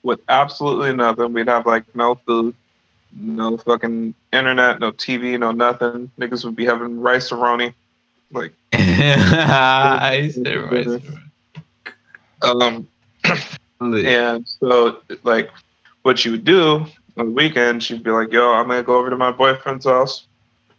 [0.03, 1.31] with absolutely nothing.
[1.31, 2.53] We'd have like no food,
[3.13, 6.11] no fucking internet, no TV, no nothing.
[6.19, 7.73] Niggas would be having Rice-A-Roni.
[8.33, 11.01] Like I said right.
[12.41, 12.85] um
[13.79, 15.49] and so like
[16.01, 16.85] what you would do
[17.17, 20.27] on the weekend, she'd be like, "Yo, I'm gonna go over to my boyfriend's house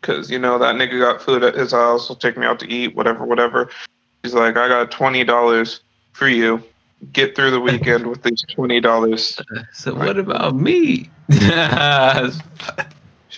[0.00, 2.08] because you know that nigga got food at his house.
[2.08, 3.70] He'll take me out to eat, whatever, whatever."
[4.24, 5.80] She's like, "I got twenty dollars
[6.12, 6.62] for you.
[7.12, 9.38] Get through the weekend with these twenty dollars."
[9.72, 11.10] So what about me?
[11.30, 11.44] She's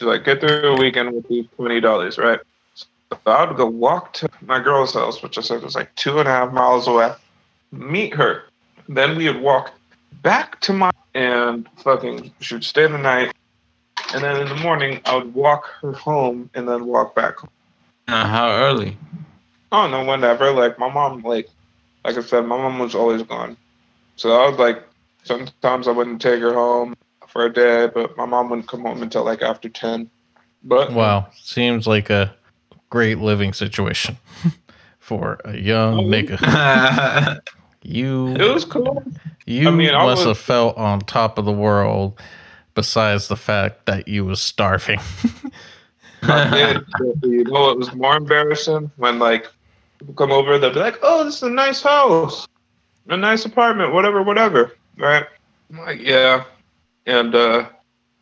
[0.02, 2.40] like, "Get through the weekend with these twenty dollars, right?"
[2.74, 6.18] So I would go walk to my girl's house, which I said was like two
[6.18, 7.12] and a half miles away.
[7.72, 8.44] Meet her.
[8.88, 9.77] Then we would walk
[10.22, 13.32] back to my and fucking she would stay the night.
[14.14, 17.50] And then in the morning I would walk her home and then walk back home.
[18.06, 18.96] Uh, how early?
[19.72, 20.50] Oh no, know whenever.
[20.52, 21.48] Like my mom like
[22.04, 23.56] like I said, my mom was always gone.
[24.16, 24.82] So I was like
[25.24, 26.94] sometimes I wouldn't take her home
[27.26, 30.10] for a day, but my mom wouldn't come home until like after ten.
[30.62, 32.34] But Wow, seems like a
[32.90, 34.16] great living situation
[34.98, 37.40] for a young nigga.
[37.82, 39.02] you it was cool.
[39.48, 42.20] You I mean, I must was- have felt on top of the world.
[42.74, 45.00] Besides the fact that you was starving.
[46.22, 46.50] I
[47.00, 47.22] did.
[47.24, 48.92] you know what was more embarrassing?
[48.98, 49.48] When like
[49.98, 52.46] people come over, they'll be like, "Oh, this is a nice house,
[53.08, 55.24] a nice apartment, whatever, whatever." Right?
[55.72, 56.44] I'm like, "Yeah,"
[57.06, 57.68] and uh,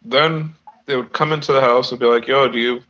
[0.02, 0.54] then
[0.86, 2.82] they would come into the house and be like, "Yo, do you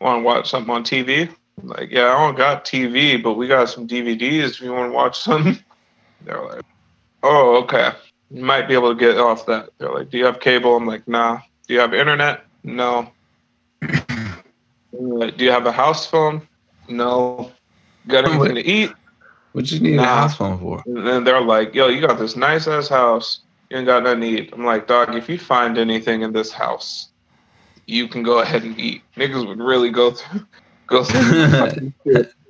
[0.00, 1.28] want to watch something on TV?"
[1.60, 4.52] I'm like, "Yeah, I don't got TV, but we got some DVDs.
[4.52, 5.58] If you want to watch something."
[6.24, 6.62] They're like,
[7.22, 7.92] "Oh, okay."
[8.30, 9.70] You might be able to get off that.
[9.78, 12.44] They're like, "Do you have cable?" I'm like, "Nah." Do you have internet?
[12.62, 13.10] No.
[14.94, 16.46] Uh, do you have a house phone?
[16.86, 17.50] No.
[18.06, 18.92] Got anything to eat?
[19.52, 20.82] what you need a house phone for?
[20.84, 23.40] And then they're like, yo, you got this nice ass house.
[23.70, 24.50] You ain't got nothing to eat.
[24.52, 27.08] I'm like, dog, if you find anything in this house,
[27.86, 29.02] you can go ahead and eat.
[29.16, 30.46] Niggas would really go through
[30.86, 31.92] go through.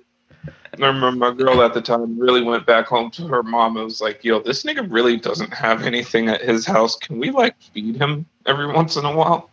[0.72, 3.84] I remember my girl at the time really went back home to her mom and
[3.84, 6.96] was like, yo, this nigga really doesn't have anything at his house.
[6.96, 9.50] Can we like feed him every once in a while?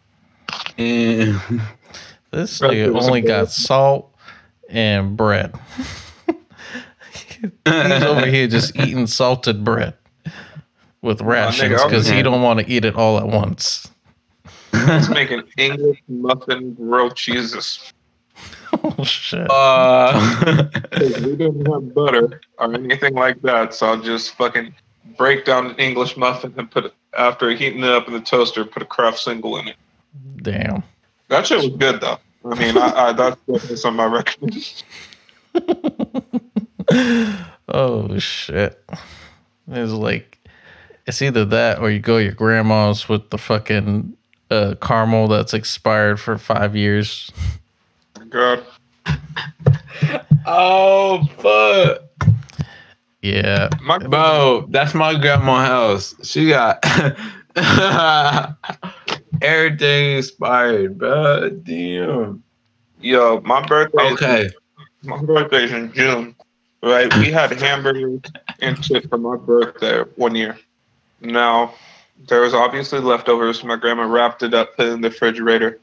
[0.78, 1.40] Yeah.
[2.32, 4.14] This Right, nigga only got salt
[4.70, 5.60] and bread.
[7.66, 9.96] He's over here just eating salted bread
[11.02, 13.90] with rations because he don't want to eat it all at once.
[14.74, 15.10] Let's
[15.58, 17.92] English muffin grilled cheeses.
[18.84, 19.48] Oh shit!
[19.50, 20.70] Uh,
[21.02, 24.74] we didn't have butter or anything like that, so I'll just fucking
[25.18, 28.64] break down an English muffin and put it after heating it up in the toaster,
[28.66, 29.76] put a Kraft single in it.
[30.38, 30.84] Damn.
[31.28, 32.20] That shit was good though.
[32.46, 34.84] I mean, I, I that's definitely something I recommend.
[37.72, 38.84] Oh shit!
[39.68, 40.40] It's like
[41.06, 44.18] it's either that or you go to your grandma's with the fucking
[44.50, 47.32] uh, caramel that's expired for five years.
[48.30, 48.64] God.
[50.46, 52.02] Oh fuck.
[53.22, 56.16] Yeah, My Bro, that's my grandma's house.
[56.28, 56.84] She got
[59.42, 61.50] everything expired, bro.
[61.50, 62.42] Damn.
[63.02, 64.12] yo, my birthday.
[64.14, 64.50] Okay.
[65.04, 66.36] My birthday's in June.
[66.82, 67.14] Right?
[67.18, 68.22] We had hamburgers
[68.62, 70.58] and shit for my birthday one year.
[71.20, 71.74] Now,
[72.28, 73.64] there was obviously leftovers.
[73.64, 75.80] My grandma wrapped it up, put it in the refrigerator.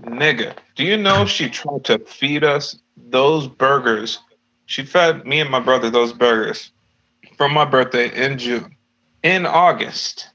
[0.00, 4.18] Nigga, do you know she tried to feed us those burgers?
[4.66, 6.72] She fed me and my brother those burgers
[7.36, 8.74] for my birthday in June.
[9.22, 10.28] In August,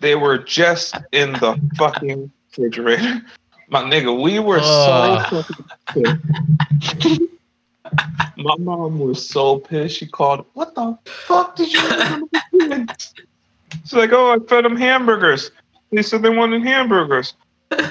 [0.00, 3.22] they were just in the fucking refrigerator.
[3.70, 5.42] My nigga, we were so
[5.92, 7.28] fucking.
[8.38, 9.96] My mom was so pissed.
[9.96, 13.12] She called, What the fuck did you do to the kids?"
[13.82, 15.50] She's like, Oh, I fed them hamburgers.
[15.92, 17.34] They said they wanted hamburgers.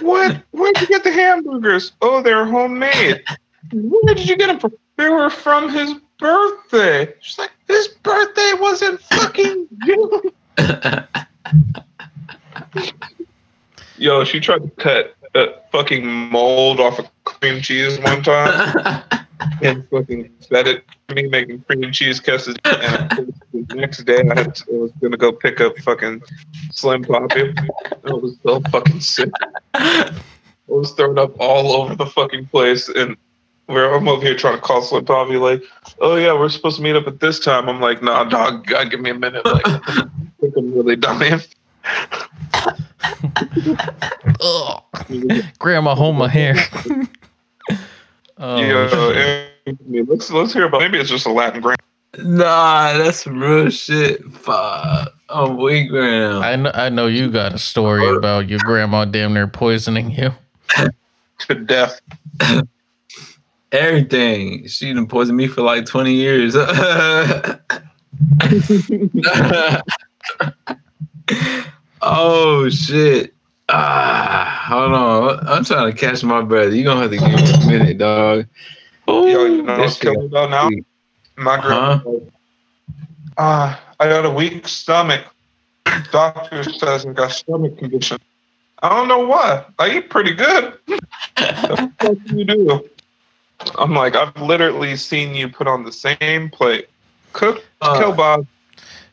[0.02, 0.44] What?
[0.52, 1.92] Where'd you get the hamburgers?
[2.02, 3.24] Oh, they're homemade.
[3.72, 4.74] Where did you get them from?
[4.98, 7.14] They were from his birthday.
[7.22, 10.22] She's like, His birthday was in fucking June.
[13.98, 19.04] Yo, she tried to cut a fucking mold off of cream cheese one time
[19.62, 20.84] and fucking to
[21.14, 22.56] me, making cream cheese kisses.
[22.66, 26.22] And the next day, I, had to, I was gonna go pick up fucking
[26.72, 27.54] Slim Poppy.
[28.06, 29.30] I was so fucking sick.
[29.74, 30.12] I
[30.68, 33.16] was throwing up all over the fucking place, and
[33.68, 35.64] we're I'm over here trying to call Slim Poppy, like,
[36.00, 38.92] "Oh yeah, we're supposed to meet up at this time." I'm like, "Nah, dog, God,
[38.92, 39.80] give me a minute." Like, I
[40.42, 41.22] think I'm really dumb.
[45.60, 46.56] Grandma, hold my hair.
[48.40, 49.52] oh, Yo, shit.
[49.66, 50.82] Anthony, let's let's hear about.
[50.82, 51.80] Maybe it's just a Latin grand.
[52.24, 54.24] nah, that's some real shit.
[54.32, 55.14] Fuck.
[55.30, 56.40] I'm weak right now.
[56.40, 60.32] I know, I know you got a story about your grandma damn near poisoning you.
[61.40, 62.00] to death.
[63.74, 64.66] Everything.
[64.68, 66.56] She done poisoned me for like 20 years.
[72.02, 73.34] oh shit.
[73.70, 75.48] Ah, hold on.
[75.48, 76.74] I'm trying to catch my breath.
[76.74, 78.46] You're gonna have to give me a minute, dog.
[79.08, 80.70] Yo, you know what's shit- killing though now?
[81.38, 82.00] My grandma.
[83.38, 85.26] Ah, I got a weak stomach.
[86.12, 88.18] Doctor says I got stomach condition.
[88.82, 89.66] I don't know why.
[89.80, 90.74] I eat pretty good.
[91.36, 92.90] the fuck you do?
[93.78, 96.88] I'm like, I've literally seen you put on the same plate,
[97.34, 98.48] cooked Uh, kielbasa.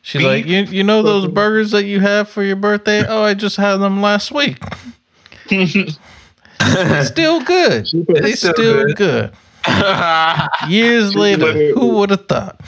[0.05, 3.03] She's like, you, you know those burgers that you have for your birthday?
[3.07, 4.59] Oh, I just had them last week.
[5.49, 7.87] Still good.
[8.07, 8.95] They Still still good.
[8.95, 9.33] good.
[10.67, 12.61] Years later, who would have thought?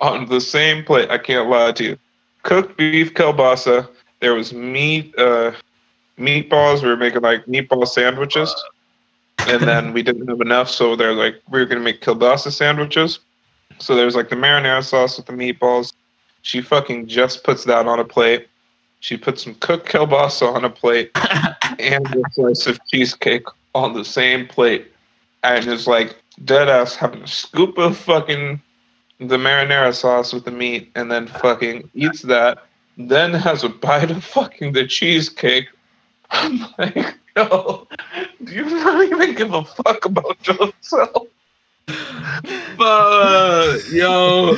[0.00, 1.10] on the same plate.
[1.10, 1.98] I can't lie to you.
[2.44, 3.86] Cooked beef kielbasa.
[4.20, 5.52] There was meat, uh,
[6.18, 6.82] meatballs.
[6.82, 8.54] We were making like meatball sandwiches,
[9.40, 13.18] and then we didn't have enough, so they're like we were gonna make kielbasa sandwiches.
[13.78, 15.92] So there's like the marinara sauce with the meatballs.
[16.48, 18.48] She fucking just puts that on a plate.
[19.00, 21.10] She puts some cooked kielbasa on a plate
[21.78, 23.44] and a slice of cheesecake
[23.74, 24.90] on the same plate,
[25.44, 28.62] and it's like dead ass having a scoop of fucking
[29.18, 32.64] the marinara sauce with the meat and then fucking eats that,
[32.96, 35.68] then has a bite of fucking the cheesecake.
[36.30, 37.86] I'm like, yo,
[38.42, 41.26] do you not even give a fuck about yourself?
[41.88, 44.56] Fuck, yo.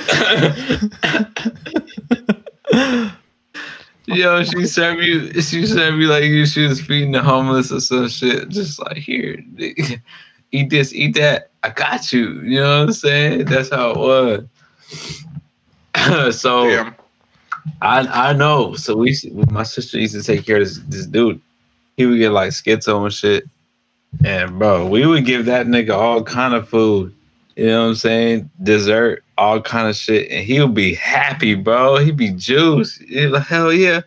[4.06, 5.32] yo, she served me.
[5.40, 6.44] She served me like you.
[6.46, 8.48] She was feeding the homeless or some shit.
[8.48, 9.42] Just like here,
[10.52, 11.50] eat this, eat that.
[11.62, 12.40] I got you.
[12.40, 13.44] You know what I'm saying?
[13.44, 14.44] That's how it was.
[16.40, 16.94] so Damn.
[17.80, 18.00] I
[18.30, 18.74] I know.
[18.74, 19.16] So we
[19.50, 21.40] my sister used to take care of this, this dude.
[21.96, 23.44] He would get like schizo and shit.
[24.24, 27.14] And bro, we would give that nigga all kind of food.
[27.60, 28.50] You know what I'm saying?
[28.62, 30.30] Dessert, all kind of shit.
[30.30, 31.98] And he'll be happy, bro.
[31.98, 32.96] He'd be juice.
[32.96, 34.00] He'd like, hell yeah.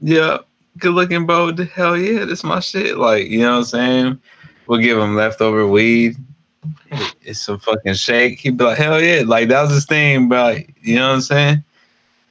[0.00, 0.38] Yeah.
[0.76, 1.54] Good looking, bro.
[1.56, 2.96] Hell yeah, that's my shit.
[2.96, 4.20] Like, you know what I'm saying?
[4.66, 6.16] We'll give him leftover weed.
[7.22, 8.40] It's some fucking shake.
[8.40, 9.22] He'd be like, hell yeah.
[9.24, 10.42] Like that was his thing, bro.
[10.42, 11.64] Like, you know what I'm saying?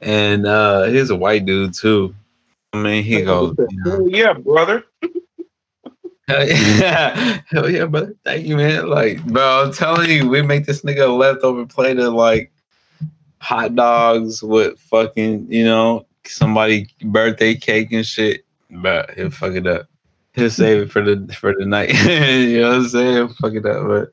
[0.02, 2.14] And uh he's a white dude too.
[2.74, 4.84] I mean, he goes, you know, yeah, brother.
[6.30, 8.14] hell yeah, hell yeah, brother.
[8.24, 8.88] Thank you, man.
[8.88, 12.52] Like, bro, I'm telling you, we make this nigga a leftover plate of like
[13.38, 18.44] hot dogs with fucking, you know, somebody birthday cake and shit.
[18.70, 19.88] But he'll fuck it up.
[20.34, 21.92] He'll save it for the for the night.
[22.04, 23.28] you know what I'm saying?
[23.30, 23.86] Fuck it up.
[23.86, 24.12] But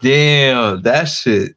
[0.00, 1.56] damn, that shit.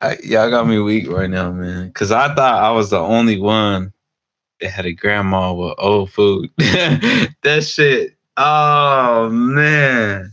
[0.00, 1.90] I, y'all got me weak right now, man.
[1.92, 3.94] Cause I thought I was the only one
[4.60, 6.50] that had a grandma with old food.
[6.58, 8.13] that shit.
[8.36, 10.32] Oh man.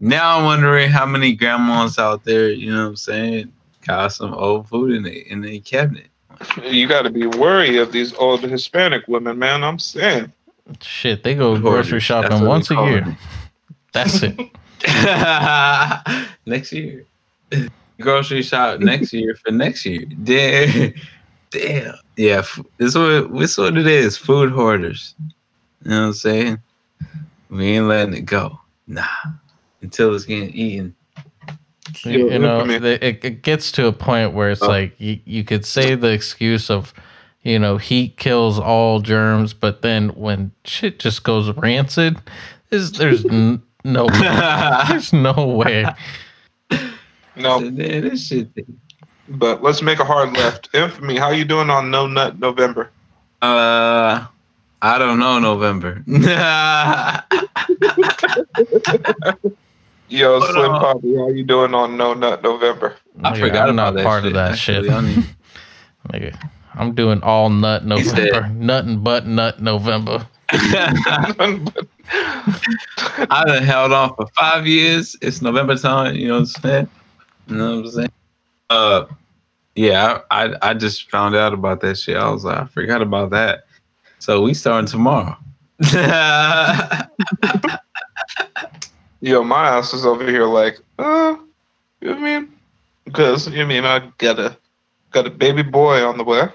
[0.00, 3.52] Now I'm wondering how many grandmas out there, you know what I'm saying,
[3.86, 6.06] got some old food in the in the cabinet.
[6.62, 9.62] You got to be wary of these old Hispanic women, man.
[9.62, 10.32] I'm saying.
[10.80, 13.16] Shit, they go grocery shopping once a year.
[13.92, 14.38] That's it.
[16.46, 17.04] next year.
[18.00, 20.06] Grocery shop next year for next year.
[20.24, 20.94] Damn.
[21.50, 21.94] Damn.
[22.16, 22.42] Yeah,
[22.78, 24.16] this what this what it is.
[24.16, 25.14] Food hoarders.
[25.18, 26.58] You know what I'm saying?
[27.50, 28.60] We ain't letting it go.
[28.86, 29.04] Nah.
[29.82, 30.94] Until it's getting eaten.
[32.04, 34.68] You, you know, it, it gets to a point where it's oh.
[34.68, 36.94] like you, you could say the excuse of,
[37.42, 42.20] you know, heat kills all germs, but then when shit just goes rancid,
[42.70, 44.06] is there's n- no
[44.88, 45.84] there's no way.
[47.36, 48.48] No, this shit.
[49.28, 50.68] But let's make a hard left.
[50.74, 52.90] Infamy, how you doing on No Nut November?
[53.40, 54.26] Uh,
[54.82, 56.02] I don't know November.
[60.08, 62.96] Yo, Hold Slim Poppy, how you doing on No Nut November?
[63.22, 64.28] I Nigga, forgot I'm not part shit.
[64.28, 64.84] of that shit.
[66.12, 70.26] Nigga, I'm doing all nut November, nothing but nut November.
[70.50, 70.56] I
[73.46, 75.14] have held on for five years.
[75.22, 76.16] It's November time.
[76.16, 76.88] You know what I'm saying?
[77.46, 78.12] You know what I'm saying?
[78.70, 79.04] Uh,
[79.76, 82.16] yeah, I, I, I just found out about that shit.
[82.16, 83.66] I was like, I forgot about that.
[84.20, 85.36] So we starting tomorrow.
[89.22, 91.36] Yo, my ass is over here like, uh,
[92.02, 92.52] you know what I mean?
[93.04, 94.56] Because you know mean I got a
[95.10, 96.48] got a baby boy on the way.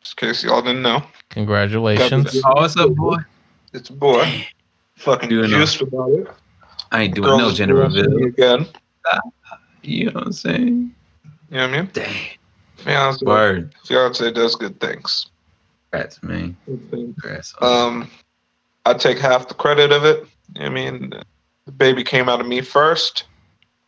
[0.00, 1.02] Just in case y'all didn't know.
[1.28, 2.34] Congratulations.
[2.42, 3.16] Oh, what's up, boy?
[3.74, 4.46] It's a boy.
[4.94, 6.28] Fucking doing juiced no, about it.
[6.92, 8.66] I ain't doing Girls no gender reveal again.
[9.82, 10.94] You know what I'm saying?
[11.50, 11.90] You know what I mean?
[11.92, 12.16] Dang.
[12.76, 13.74] Fiance, Word.
[13.84, 15.26] Fiance does good things.
[15.96, 16.56] Congrats, man.
[16.90, 17.54] Congrats.
[17.60, 18.10] Um,
[18.84, 20.26] I take half the credit of it.
[20.58, 21.12] I mean,
[21.64, 23.24] the baby came out of me first.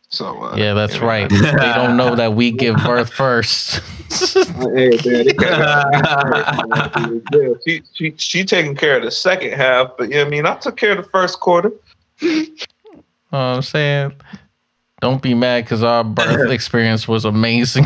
[0.09, 1.29] So uh, yeah, that's right.
[1.29, 1.37] they
[1.75, 3.79] don't know that we give birth first.
[4.73, 4.97] hey,
[5.37, 10.47] man, yeah, she, she she taking care of the second half, but yeah, I mean,
[10.47, 11.71] I took care of the first quarter.
[13.31, 14.13] I'm saying,
[14.99, 17.85] don't be mad because our birth experience was amazing.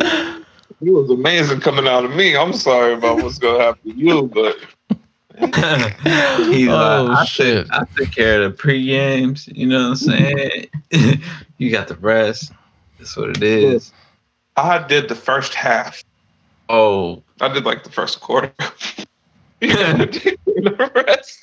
[0.00, 2.36] It was amazing coming out of me.
[2.36, 4.56] I'm sorry about what's gonna happen to you, but
[5.38, 7.66] He's oh, like, I shit.
[7.66, 9.48] Took, I took care of the pre games.
[9.48, 10.66] You know what I'm saying?
[11.58, 12.52] you got the rest.
[12.98, 13.92] That's what it is.
[14.56, 16.04] I did the first half.
[16.68, 18.52] Oh, I did like the first quarter.
[19.62, 21.38] Yeah, the rest.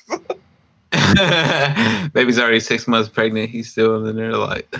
[2.12, 3.48] Baby's already six months pregnant.
[3.48, 4.74] He's still in there, like,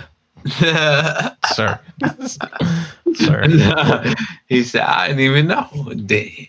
[1.53, 1.79] sir,
[3.13, 3.47] sir.
[3.47, 4.13] No,
[4.47, 6.47] he said, "I didn't even know." Damn.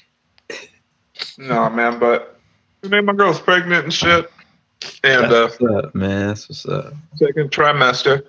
[1.38, 2.38] No, man, but
[2.84, 4.30] I mean, my girl's pregnant and shit.
[5.04, 6.28] And That's uh, what's up, man.
[6.28, 6.94] That's what's up.
[7.16, 8.24] Second trimester.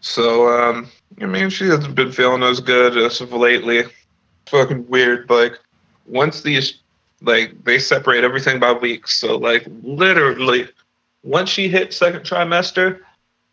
[0.00, 0.88] So, um,
[1.20, 3.84] I mean, she hasn't been feeling as good as of lately.
[4.46, 5.30] Fucking weird.
[5.30, 5.58] Like,
[6.06, 6.80] once these,
[7.20, 9.16] like, they separate everything by weeks.
[9.16, 10.68] So, like, literally,
[11.22, 13.00] once she hit second trimester,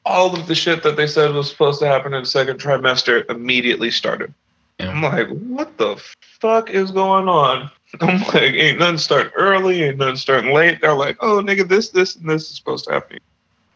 [0.09, 3.29] all of the shit that they said was supposed to happen in the second trimester
[3.29, 4.33] immediately started.
[4.79, 4.89] Yeah.
[4.89, 6.01] I'm like, what the
[6.39, 7.69] fuck is going on?
[8.01, 10.81] I'm like, ain't nothing starting early, ain't nothing starting late.
[10.81, 13.19] They're like, oh, nigga, this, this, and this is supposed to happen.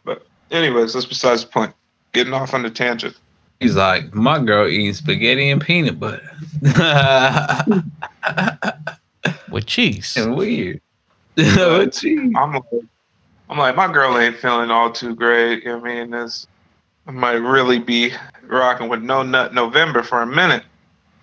[0.03, 1.73] But, anyways, that's besides the point.
[2.13, 3.15] Getting off on the tangent.
[3.59, 6.29] He's like, my girl eating spaghetti and peanut butter.
[9.49, 10.15] With cheese.
[10.17, 10.81] And weird.
[11.35, 12.33] With cheese.
[12.35, 12.63] I'm like,
[13.53, 15.63] I'm like, my girl ain't feeling all too great.
[15.63, 16.09] You know what I mean?
[16.09, 16.47] This,
[17.05, 18.11] I might really be
[18.47, 20.63] rocking with no nut November for a minute.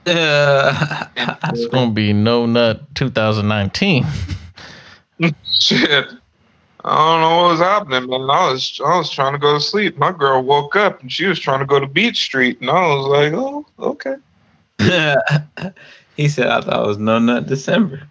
[0.07, 4.07] Uh, it's gonna be no nut 2019.
[5.45, 6.07] Shit.
[6.85, 8.21] I don't know what was happening, man.
[8.31, 9.99] I was I was trying to go to sleep.
[9.99, 12.95] My girl woke up and she was trying to go to Beach Street, and I
[12.95, 14.15] was like, "Oh, okay."
[16.21, 18.03] he said, "I thought it was no nut December."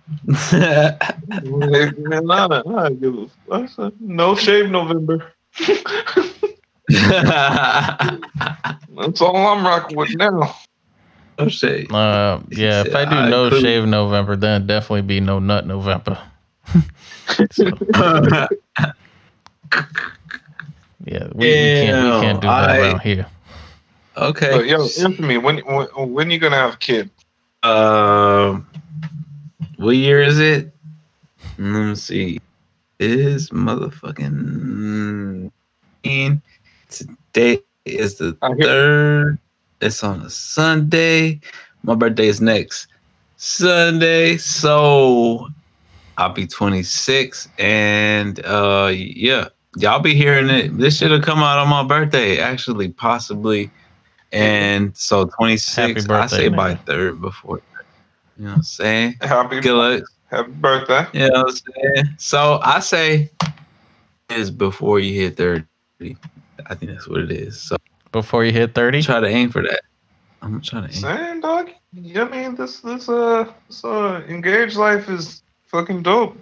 [3.99, 5.31] no shave November.
[6.89, 7.29] That's
[9.21, 10.55] all I'm rocking with now.
[11.37, 11.91] No shave.
[11.91, 16.17] Uh, yeah, if I do no shave November, then definitely be no nut November.
[16.73, 16.81] yeah,
[21.05, 23.27] we, we, can't we can't do that I, around here.
[24.17, 24.51] Okay.
[24.51, 25.37] But, yo, infamy.
[25.37, 27.11] When when when you gonna have a kid?
[27.63, 28.67] Um,
[29.77, 30.73] what year is it?
[31.57, 32.39] Let me see.
[32.99, 35.51] Is motherfucking
[36.03, 39.37] Today is the third.
[39.81, 41.39] It's on a Sunday.
[41.83, 42.87] My birthday is next
[43.37, 45.47] Sunday, so
[46.17, 49.47] I'll be 26, and uh, yeah,
[49.77, 50.77] y'all be hearing it.
[50.77, 53.71] This should have come out on my birthday, actually, possibly.
[54.31, 56.85] And so 26, Happy I birthday, say by nigga.
[56.85, 57.61] third before.
[58.37, 59.15] You know what I'm saying?
[59.21, 60.03] Happy, Good luck.
[60.27, 61.05] happy birthday.
[61.13, 61.55] You know what I'm
[61.95, 62.15] saying?
[62.17, 63.31] So I say
[64.29, 65.65] is before you hit 30.
[66.67, 67.59] I think that's what it is.
[67.59, 67.75] So
[68.11, 69.01] Before you hit 30?
[69.01, 69.81] try to aim for that.
[70.41, 71.27] I'm trying to try to aim.
[71.27, 71.69] Same dog.
[72.15, 76.37] I mean, this this uh this uh engaged life is fucking dope.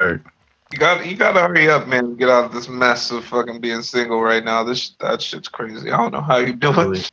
[0.00, 0.24] Word.
[0.72, 2.16] You got you gotta hurry up, man.
[2.16, 4.64] Get out of this mess of fucking being single right now.
[4.64, 5.90] This that shit's crazy.
[5.90, 6.98] I don't know how you do Really.
[6.98, 7.10] it.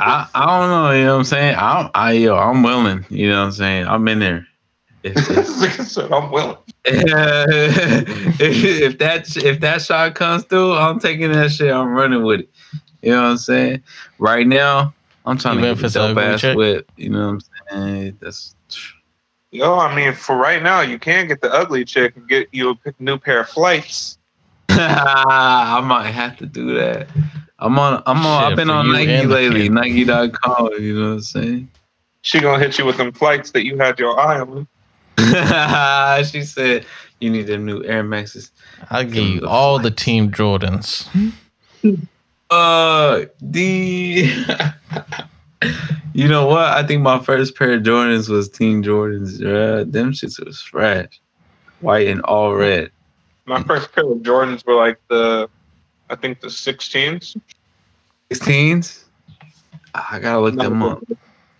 [0.00, 1.56] I, I don't know, you know what I'm saying?
[1.58, 3.86] I'm I yo, I'm willing, you know what I'm saying?
[3.86, 4.46] I'm in there.
[5.02, 6.56] If, if, like I said, I'm willing.
[6.84, 11.72] if, if that if that shot comes through, I'm taking that shit.
[11.72, 12.50] I'm running with it.
[13.02, 13.82] You know what I'm saying?
[14.18, 16.56] Right now, I'm trying Even to get it's a dope ass chick?
[16.56, 16.90] whip.
[16.96, 18.18] You know what I'm saying?
[18.20, 18.54] That's
[19.50, 22.78] Yo, I mean, for right now, you can get the ugly chick and get you
[22.84, 24.18] a new pair of flights.
[24.68, 27.08] I might have to do that.
[27.58, 28.02] I'm on.
[28.06, 28.42] I'm on.
[28.42, 29.68] Shit, I've been on Nike lately.
[29.68, 30.70] Nike.com.
[30.80, 31.68] You know what I'm saying?
[32.22, 34.66] She gonna hit you with them flights that you had your eye on.
[36.24, 36.84] she said
[37.20, 38.52] you need them new Air Maxes.
[38.90, 39.90] I'll give Give 'em you the all the.
[39.90, 41.08] Team Jordans.
[42.50, 44.26] Uh, the.
[46.14, 46.64] you know what?
[46.72, 49.38] I think my first pair of Jordans was Team Jordans.
[49.38, 51.20] Yeah, them shits was fresh,
[51.80, 52.90] white and all red.
[53.44, 55.50] My first pair of Jordans were like the,
[56.10, 57.36] I think the 16s.
[58.30, 59.04] 16s.
[59.94, 61.02] I gotta look Not them up.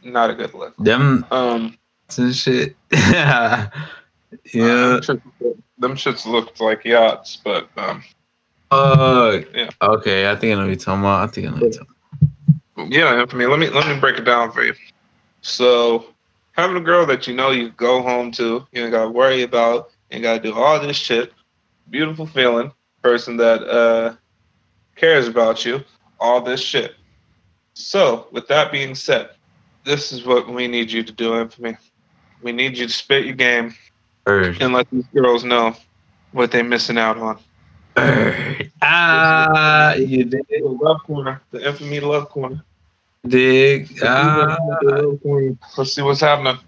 [0.02, 0.76] Not a good look.
[0.76, 1.76] Them Um,
[2.16, 2.76] and shit.
[2.92, 3.68] yeah.
[4.52, 5.20] them shits,
[5.78, 8.02] them shits looked like yachts, but um,
[8.70, 9.70] Uh, Yeah.
[9.82, 11.28] Okay, I think I know what you're talking about.
[11.28, 11.94] I think I know what you're talking
[12.86, 14.74] yeah, I mean, let me let me break it down for you.
[15.42, 16.06] So,
[16.52, 19.90] having a girl that you know you go home to, you ain't gotta worry about,
[20.10, 21.32] you ain't gotta do all this shit.
[21.90, 22.72] Beautiful feeling,
[23.02, 24.14] person that uh
[24.98, 25.82] cares about you,
[26.20, 26.94] all this shit.
[27.74, 29.30] So, with that being said,
[29.84, 31.76] this is what we need you to do, Infamy.
[32.42, 33.74] We need you to spit your game
[34.24, 34.60] Bird.
[34.60, 35.74] and let these girls know
[36.32, 37.38] what they're missing out on.
[37.94, 38.70] Bird.
[38.82, 40.46] Ah, you dig?
[40.48, 42.62] The love corner, the infamy love corner.
[43.26, 43.98] Dig.
[44.02, 44.56] Ah,
[45.76, 46.58] Let's see what's happening.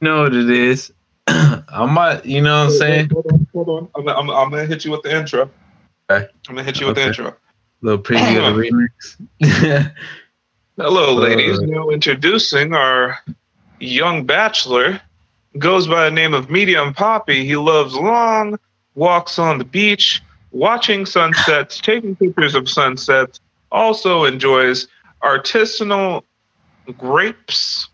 [0.00, 0.92] you know what it is.
[1.28, 3.10] I might, you know what I'm saying?
[3.10, 3.88] Hold on, hold on.
[3.96, 5.50] I'm, I'm, I'm gonna hit you with the intro.
[6.10, 6.28] Okay.
[6.48, 7.36] I'm gonna hit you with the intro.
[7.82, 8.88] Little preview of the
[9.42, 9.92] remix.
[10.76, 11.60] Hello, Uh, ladies.
[11.60, 13.18] Now introducing our
[13.80, 15.00] young bachelor.
[15.58, 17.44] Goes by the name of Medium Poppy.
[17.44, 18.58] He loves long
[18.94, 23.40] walks on the beach, watching sunsets, taking pictures of sunsets.
[23.70, 24.86] Also enjoys
[25.22, 26.22] artisanal
[26.96, 27.88] grapes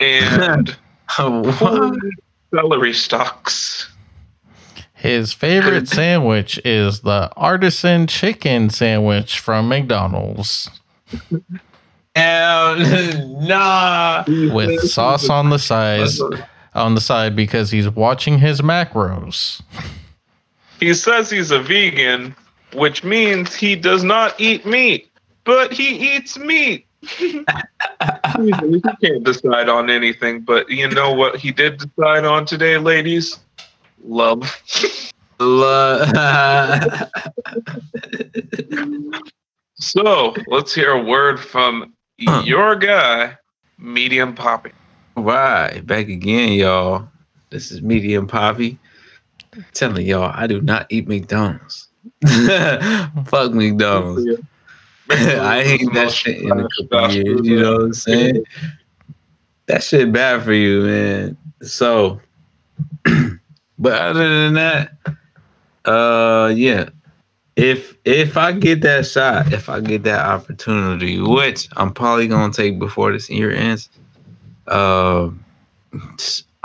[0.00, 0.76] and
[2.50, 3.91] celery stalks.
[5.02, 10.70] His favorite sandwich is the artisan chicken sandwich from McDonald's
[12.14, 12.76] Hell,
[13.40, 14.22] nah.
[14.28, 16.06] with sauce on the side
[16.72, 19.60] on the side because he's watching his macros.
[20.78, 22.36] He says he's a vegan,
[22.72, 25.10] which means he does not eat meat,
[25.42, 26.86] but he eats meat.
[27.18, 27.44] he
[29.02, 33.40] can't decide on anything, but you know what he did decide on today, ladies?
[34.02, 34.62] Love.
[35.38, 36.12] Love.
[39.74, 43.36] So let's hear a word from your guy,
[43.78, 44.70] Medium Poppy.
[45.16, 47.08] right, back again, y'all.
[47.50, 48.78] This is Medium Poppy.
[49.72, 51.88] telling y'all, I do not eat McDonald's.
[53.26, 54.40] Fuck McDonald's.
[55.10, 57.46] I hate that shit in a couple years.
[57.46, 58.44] You know what I'm saying?
[59.66, 61.36] That shit bad for you, man.
[61.62, 62.20] So,
[63.82, 64.92] but other than that,
[65.84, 66.88] uh, yeah.
[67.54, 72.52] If if I get that shot, if I get that opportunity, which I'm probably gonna
[72.52, 73.90] take before this year ends,
[74.68, 75.44] um,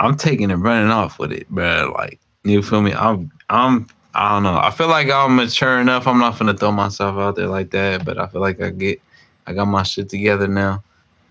[0.00, 1.92] I'm taking and running off with it, bro.
[1.94, 2.94] Like, you feel me?
[2.94, 4.56] I'm I'm I don't know.
[4.56, 6.06] I feel like I'm mature enough.
[6.06, 9.02] I'm not gonna throw myself out there like that, but I feel like I get
[9.46, 10.82] I got my shit together now.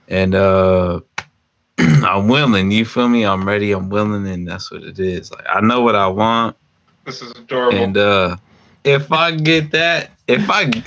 [0.08, 1.00] And uh
[2.06, 3.24] I'm willing, you feel me?
[3.26, 5.32] I'm ready, I'm willing, and that's what it is.
[5.32, 6.56] Like I know what I want.
[7.06, 7.78] This is adorable.
[7.78, 8.38] And uh
[8.84, 10.72] if I get that, if I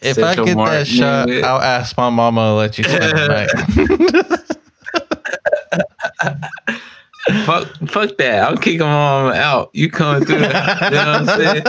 [0.00, 1.42] If Set I get mark, that shot, nigga.
[1.42, 3.50] I'll ask my mama to let you spend the night.
[7.44, 9.70] fuck fuck that, I'll kick my mom out.
[9.74, 10.82] You coming through that.
[10.82, 11.64] You know what I'm saying?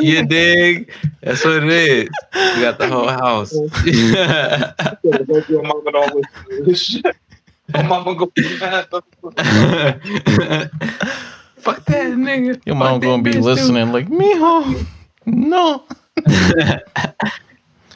[0.00, 0.90] you dig?
[1.22, 2.08] That's what it is.
[2.34, 3.52] You got the whole house.
[5.48, 7.16] Your mama don't listen to this shit.
[7.74, 8.26] My mama go.
[11.56, 12.60] Fuck that nigga.
[12.64, 14.86] Your mom Fuck gonna be listening like, mijo,
[15.26, 15.84] no.
[16.16, 16.26] dude.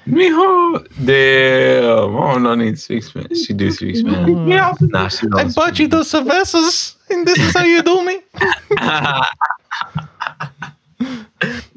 [0.07, 0.87] Mijo.
[1.05, 2.17] Damn.
[2.17, 3.45] I don't know need to speak Spanish.
[3.47, 4.81] She do speak Spanish.
[4.81, 8.21] Nah, she I bought you those cervezas, and this is how you do me.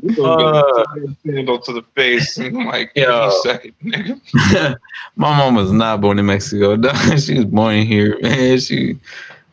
[0.04, 3.22] You gonna uh, get a sandal to the face in like Yo.
[3.22, 4.78] any second, nigga.
[5.16, 6.76] My mom was not born in Mexico.
[6.76, 6.96] dog.
[7.20, 8.60] she was born here, man.
[8.60, 9.00] She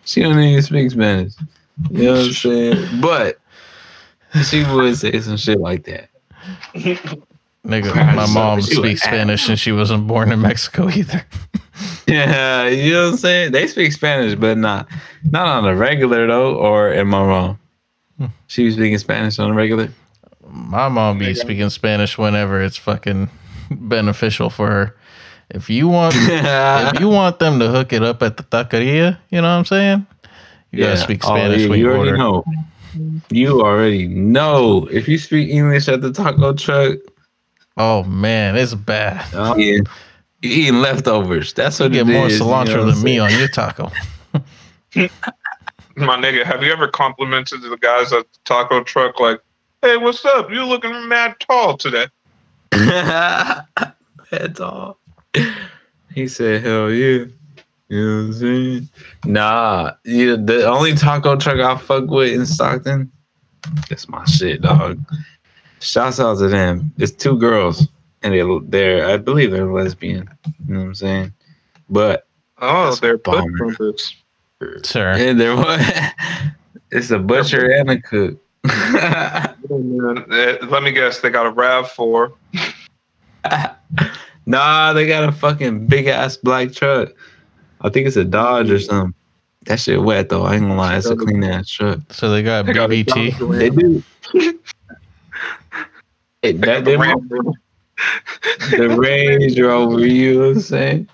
[0.05, 1.35] she don't even speak Spanish.
[1.91, 3.01] You know what I'm saying?
[3.01, 3.39] But
[4.45, 6.09] she would say some shit like that.
[7.65, 11.25] Nigga, my mom speaks Spanish, and she wasn't born in Mexico either.
[12.07, 13.53] Yeah, you know what I'm saying?
[13.53, 14.87] They speak Spanish, but not
[15.25, 16.55] not on the regular though.
[16.57, 17.59] Or am I wrong?
[18.19, 18.27] Hmm.
[18.47, 19.91] She was speaking Spanish on the regular.
[20.47, 23.31] My mom be speaking Spanish whenever it's fucking
[23.71, 24.97] beneficial for her.
[25.51, 29.41] If you want, if you want them to hook it up at the taqueria, you
[29.41, 30.07] know what I'm saying?
[30.71, 32.17] You gotta speak Oh, Spanish yeah, when you you already order.
[32.19, 32.45] know.
[33.31, 34.87] You already know.
[34.91, 36.99] If you speak English at the taco truck,
[37.77, 39.25] Oh man, it's bad.
[39.35, 39.79] oh, yeah,
[40.43, 41.53] you eating leftovers.
[41.53, 43.31] That's what You what get it more is, you know cilantro what than me on
[43.39, 43.91] your taco.
[45.97, 49.41] My nigga, have you ever complimented the guys at the taco truck like,
[49.83, 50.51] "Hey, what's up?
[50.51, 52.07] You looking mad tall today?"
[52.73, 54.99] That's all.
[56.15, 57.25] He said, "Hell yeah."
[57.89, 58.89] You know what I'm saying?
[59.25, 63.11] Nah, yeah, the only taco truck I fuck with in Stockton,
[63.89, 65.01] that's my shit, dog.
[65.81, 66.93] Shouts out to them.
[66.99, 67.89] It's two girls,
[68.23, 70.31] and they they're I believe they're lesbian.
[70.67, 71.33] You know what I'm saying?
[71.89, 72.27] But
[72.59, 73.51] Oh, they're bomber.
[73.51, 74.15] butt trumpets.
[74.85, 75.09] Sure.
[75.11, 75.81] and they're what?
[76.93, 78.37] It's a butcher and a cook.
[78.65, 80.25] Man.
[80.69, 82.33] Let me guess, they got a Rav Four.
[84.47, 87.11] nah, they got a fucking big ass black truck.
[87.81, 89.15] I think it's a Dodge or something.
[89.67, 90.43] That shit wet though.
[90.43, 92.01] I ain't gonna lie, it's a clean ass truck.
[92.11, 93.39] So they got They got a BBT.
[93.39, 94.03] Dodge They do.
[94.33, 94.53] Hey,
[96.43, 96.97] They that, got the
[97.29, 97.53] them-
[98.71, 101.09] the Range Rover, you know what I'm saying?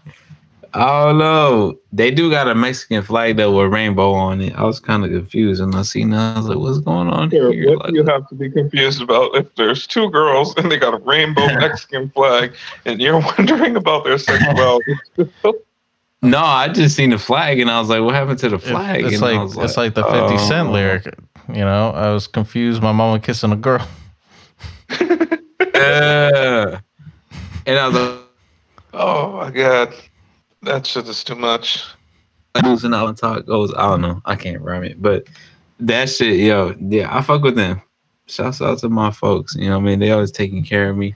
[0.77, 1.79] I don't know.
[1.91, 4.55] They do got a Mexican flag though with rainbow on it.
[4.55, 6.37] I was kind of confused and I seen that.
[6.37, 7.71] I was like, what's going on Here, here?
[7.71, 10.93] what Like, you have to be confused about if there's two girls and they got
[10.93, 12.55] a rainbow Mexican flag
[12.85, 14.95] and you're wondering about their sexuality?
[16.23, 18.63] no, I just seen the flag and I was like, what happened to the It-
[18.63, 19.05] flag?
[19.05, 20.49] it's and I like it's like the Fifty oh.
[20.49, 20.73] Cent oh.
[20.73, 21.07] lyric.
[21.49, 22.83] You know, I was confused.
[22.83, 23.87] My mama kissing a girl.
[25.01, 26.31] Yeah.
[26.35, 26.81] Uh,
[27.67, 28.21] and I was like,
[28.95, 29.95] oh my god,
[30.67, 31.85] that shit is too much.
[32.65, 33.73] losing out on goes.
[33.75, 34.21] I don't know.
[34.25, 35.27] I can't rhyme it, but
[35.81, 37.81] that shit, yo, yeah, I fuck with them.
[38.27, 39.55] Shouts out to my folks.
[39.55, 39.99] You know what I mean?
[40.01, 41.15] They always taking care of me.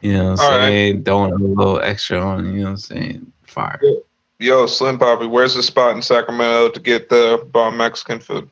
[0.00, 0.66] You know what I'm All right.
[0.68, 1.04] saying?
[1.04, 3.32] Throwing a little extra on, you know what I'm saying?
[3.44, 3.80] Fire.
[4.38, 8.48] Yo, Slim Poppy, where's the spot in Sacramento to get the bomb Mexican food?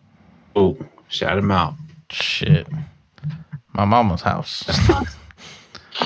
[0.54, 0.76] Oh,
[1.08, 1.74] shout him out.
[2.10, 2.68] Shit.
[3.72, 4.64] My mama's house.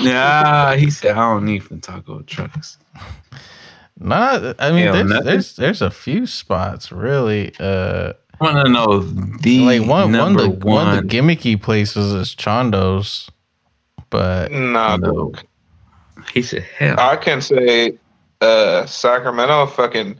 [0.01, 2.77] Yeah, he said I don't need from taco trucks.
[3.99, 4.55] Not.
[4.59, 7.53] I mean, Yeah, there's, there's there's a few spots really.
[7.59, 10.87] Uh, I want to know the like one one of the one.
[10.87, 13.29] one of the gimmicky places is Chondo's,
[14.09, 15.31] but Nah, no.
[15.31, 15.47] dude.
[16.33, 16.99] He said, hell.
[16.99, 17.97] I can say
[18.41, 20.17] uh, Sacramento fucking,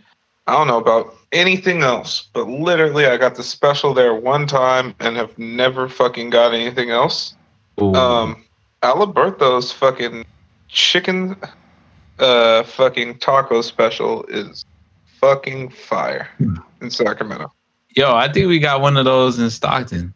[0.47, 4.93] I don't know about anything else, but literally I got the special there one time
[4.99, 7.35] and have never fucking got anything else.
[7.81, 7.93] Ooh.
[7.93, 8.43] Um,
[8.81, 10.25] Aliberto's fucking
[10.67, 11.35] chicken
[12.19, 14.65] uh fucking taco special is
[15.19, 16.29] fucking fire
[16.81, 17.51] in Sacramento.
[17.95, 20.13] Yo, I think we got one of those in Stockton.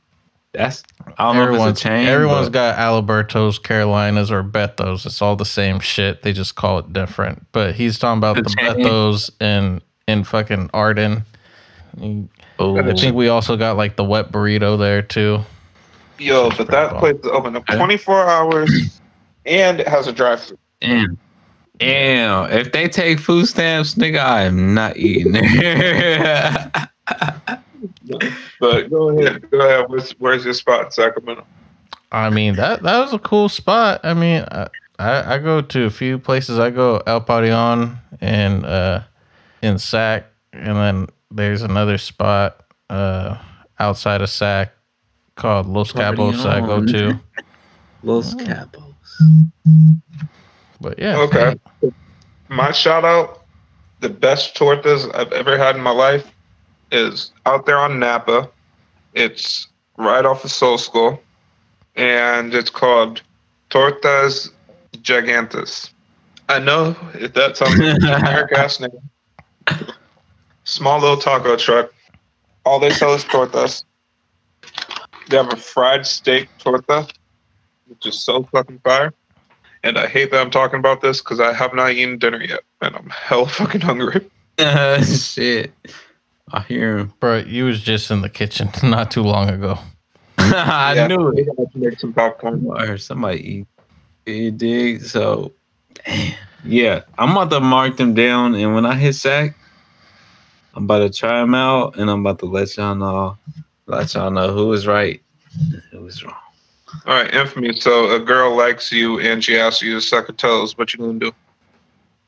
[0.53, 0.83] That's
[1.17, 2.07] I don't know if everyone's it's a chain.
[2.07, 5.05] everyone's but- got Alberto's, Carolinas, or Bethos.
[5.05, 6.23] It's all the same shit.
[6.23, 7.45] They just call it different.
[7.51, 8.77] But he's talking about The the chain.
[8.77, 11.25] Bethos in in fucking Arden.
[12.59, 15.41] Oh, I think we also got like the wet burrito there too.
[16.19, 18.99] Yo, but that place is open up 24 hours
[19.45, 21.17] and it has a drive through.
[21.77, 22.49] Damn.
[22.49, 22.59] Damn.
[22.59, 25.33] If they take food stamps, nigga, I am not eating.
[28.59, 29.85] But go ahead, go ahead.
[29.89, 31.45] Where's, where's your spot in Sacramento?
[32.11, 33.99] I mean that that was a cool spot.
[34.03, 34.67] I mean, I
[34.97, 36.57] I, I go to a few places.
[36.57, 39.01] I go El Parion and uh,
[39.61, 43.37] in Sac, and then there's another spot uh,
[43.77, 44.73] outside of Sac
[45.35, 46.45] called Los Cabos.
[46.45, 47.19] I go to,
[48.03, 48.93] Los Cabos.
[50.79, 51.59] But yeah, Okay.
[52.49, 53.43] My shout out
[53.99, 56.31] the best tortas I've ever had in my life
[56.91, 58.49] is out there on Napa.
[59.13, 59.67] It's
[59.97, 61.19] right off of Soscol,
[61.95, 63.21] and it's called
[63.69, 64.51] Tortas
[64.97, 65.91] Gigantes.
[66.49, 68.91] I know if that sounds like a generic ass name.
[70.63, 71.93] Small little taco truck.
[72.65, 73.83] All they sell is tortas.
[75.29, 77.07] They have a fried steak torta,
[77.87, 79.13] which is so fucking fire.
[79.87, 82.61] And I hate that I'm talking about this because I have not eaten dinner yet,
[82.81, 84.29] and I'm hell fucking hungry.
[85.03, 85.73] Shit.
[86.51, 87.13] I hear him.
[87.19, 89.79] Bro, you was just in the kitchen not too long ago.
[90.37, 91.47] I Yeah, knew it.
[91.49, 92.69] I to make some popcorn.
[92.75, 93.67] I heard somebody eat.
[94.25, 95.03] You dig?
[95.03, 95.53] So,
[96.63, 99.55] yeah, I'm about to mark them down, and when I hit sack,
[100.75, 103.37] I'm about to try them out, and I'm about to let y'all know,
[103.87, 105.21] let y'all know who was right,
[105.91, 106.35] who was wrong.
[107.05, 107.73] All right, infamy.
[107.79, 110.77] So a girl likes you and she asks you to suck her toes.
[110.77, 111.31] What you gonna do?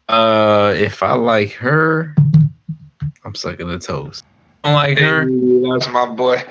[0.07, 2.15] Uh, if I like her,
[3.23, 4.23] I'm sucking the toes.
[4.63, 5.25] I don't like her.
[5.71, 6.43] That's my boy.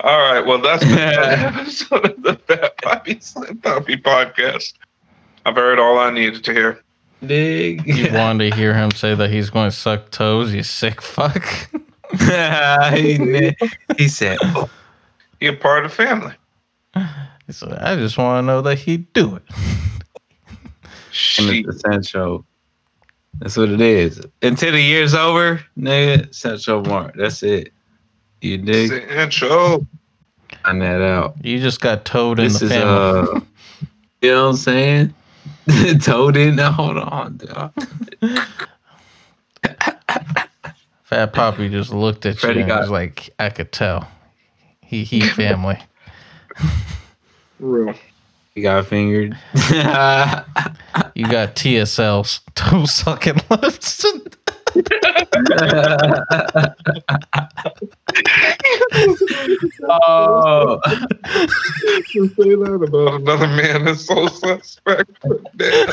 [0.00, 4.74] All right, well that's been another episode of the Fat Poppy Slim Poppy podcast.
[5.44, 6.82] I've heard all I needed to hear.
[7.24, 7.86] Dig.
[7.86, 11.44] You wanted to hear him say that he's going to suck toes, you sick fuck.
[12.94, 13.54] he,
[13.96, 14.38] he said,
[15.40, 16.34] You're part of the family.
[17.48, 19.42] He said, I just want to know that he'd do it.
[19.48, 20.58] and
[21.10, 22.44] She, it's the Sancho.
[23.40, 24.20] That's what it is.
[24.42, 27.14] Until the year's over, nigga, Sancho Mark.
[27.16, 27.72] That's it.
[28.40, 28.92] You dig?
[29.10, 29.86] intro.
[30.64, 31.36] Find that out.
[31.44, 33.30] You just got toed in This the is family.
[33.36, 33.40] uh,
[34.22, 35.14] you know what I'm saying?
[36.02, 36.56] Told in.
[36.56, 37.72] Now hold on, dog.
[41.04, 44.08] Fat Poppy just looked at Freddie you and got- was like, I could tell.
[44.82, 45.78] He he family.
[47.58, 47.94] Real.
[48.54, 49.36] He got fingered.
[51.14, 54.04] You got TSL's toe sucking lips.
[59.88, 60.80] oh,
[62.14, 65.10] You say that about another man that's so suspect.
[65.56, 65.88] Damn.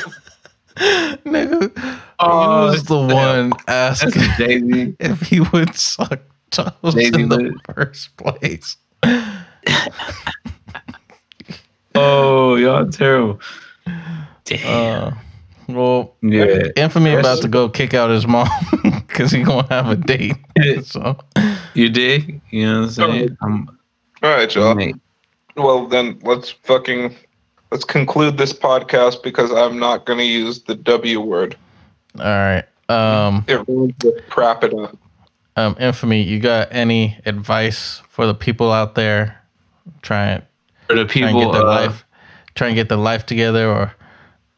[1.25, 4.95] Nigga, Oh, he was the one asking that's Jay Z.
[4.99, 6.19] if he would suck
[6.51, 7.53] toes Jay-Z in the lit.
[7.73, 8.75] first place.
[11.95, 13.39] Oh, y'all terrible.
[14.45, 14.67] Damn.
[14.67, 15.15] Uh,
[15.69, 16.67] well, yeah.
[16.75, 17.19] Infamy Yes.
[17.21, 18.47] about to go kick out his mom
[19.07, 20.35] because he gonna have a date.
[20.83, 21.17] So
[21.73, 22.41] You dig?
[22.51, 23.37] You know what I'm saying?
[23.41, 23.67] I'm,
[24.21, 24.75] All right, y'all.
[24.75, 24.95] mate.
[25.55, 27.15] Well, then let's fucking
[27.71, 31.57] let's conclude this podcast because I'm not going to use the W word.
[32.19, 32.65] all right.
[32.89, 34.95] Um, It ruins the prop it up.
[35.55, 39.41] um, Infamy, you got any advice for the people out there
[40.03, 40.43] trying
[40.87, 42.05] Trying people, to get their uh, life
[42.55, 43.93] trying to get their life together or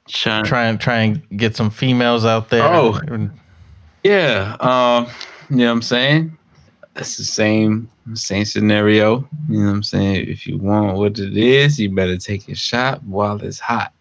[0.07, 2.63] trying, try and try and get some females out there.
[2.63, 2.99] Oh.
[4.03, 4.55] Yeah.
[4.59, 5.07] Um,
[5.49, 6.37] you know what I'm saying?
[6.95, 9.27] It's the same same scenario.
[9.49, 10.27] You know what I'm saying?
[10.29, 13.93] If you want what it is, you better take a shot while it's hot.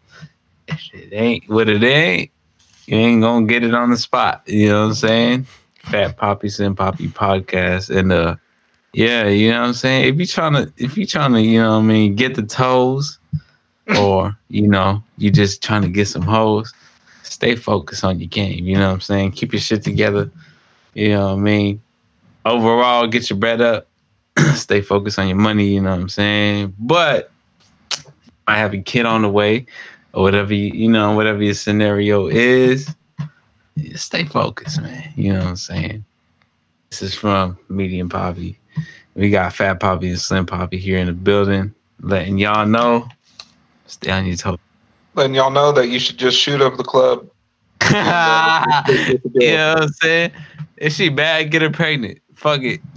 [0.69, 2.31] If it ain't what it ain't,
[2.87, 4.43] you ain't gonna get it on the spot.
[4.47, 5.47] You know what I'm saying?
[5.83, 7.95] Fat Poppy Slim Poppy podcast.
[7.95, 8.37] And uh
[8.93, 10.15] yeah, you know what I'm saying?
[10.15, 12.43] If you trying to if you trying to, you know what I mean, get the
[12.43, 13.19] toes
[13.99, 16.73] or, you know, you just trying to get some hoes,
[17.23, 18.65] stay focused on your game.
[18.65, 19.33] You know what I'm saying?
[19.33, 20.31] Keep your shit together.
[20.95, 21.83] You know what I mean?
[22.45, 23.87] Overall, get your bread up.
[24.55, 25.75] stay focused on your money.
[25.75, 26.75] You know what I'm saying?
[26.79, 27.31] But
[28.47, 29.67] I have a kid on the way,
[30.13, 32.95] or whatever you, you know, whatever your scenario is.
[33.95, 35.13] Stay focused, man.
[35.17, 36.05] You know what I'm saying?
[36.91, 38.59] This is from Medium Poppy.
[39.17, 43.09] We got Fat Poppy and Slim Poppy here in the building, letting y'all know.
[43.87, 44.59] Stay on your toes.
[45.15, 47.27] Letting y'all know that you should just shoot up the club.
[47.91, 47.97] you
[49.53, 50.33] know what I'm saying?
[50.77, 52.19] If she bad, get her pregnant.
[52.35, 52.83] Fuck it.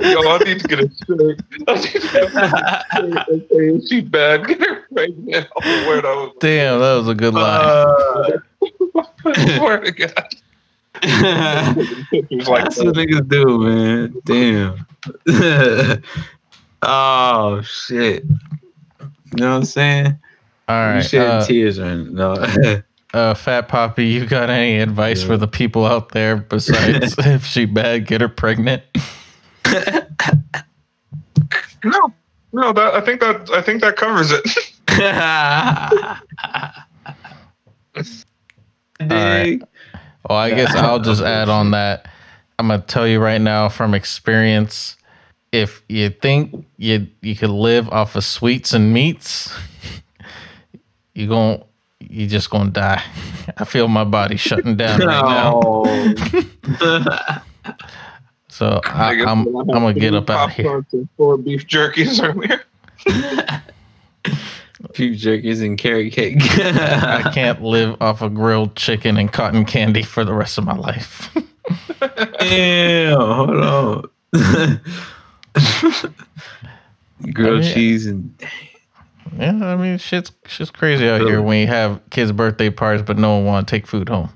[0.00, 1.40] Yo, I need to get a shirt.
[1.66, 4.46] I need to get a shirt she bad.
[4.46, 5.48] Get her pregnant.
[5.60, 6.36] I swear that was.
[6.38, 7.64] Damn, that was a good line.
[7.64, 8.38] Uh,
[9.26, 10.34] I swear to God.
[11.02, 14.14] Pictures like that's what niggas do, man.
[14.24, 14.86] Damn.
[16.82, 18.24] oh shit.
[18.24, 20.18] You know what I'm saying?
[20.68, 21.04] All you right.
[21.04, 22.34] shed Uh, tears right now.
[23.14, 25.28] uh, Fat Poppy, you got any advice Yeah.
[25.28, 28.82] for the people out there besides if she bad, get her pregnant?
[31.84, 32.12] No,
[32.52, 32.72] no.
[32.72, 34.44] That I think that I think that covers it.
[39.06, 39.62] Dig?
[40.28, 42.08] Well, I guess I'll just add on that.
[42.58, 44.96] I'm gonna tell you right now from experience,
[45.52, 49.54] if you think you you could live off of sweets and meats,
[51.14, 51.62] you gon'
[52.00, 53.02] you just gonna die.
[53.56, 55.84] I feel my body shutting down right now.
[58.48, 60.84] So I, I'm I'm gonna get up out of here.
[61.16, 62.62] Four beef jerkies earlier.
[64.94, 66.36] Beef jerkies and carrot cake.
[66.40, 70.76] I can't live off of grilled chicken and cotton candy for the rest of my
[70.76, 71.36] life.
[72.38, 74.04] Damn, hold on.
[77.32, 78.32] Grilled I mean- cheese and
[79.36, 83.18] yeah, I mean shit's shit's crazy out here when you have kids' birthday parties, but
[83.18, 84.30] no one want to take food home.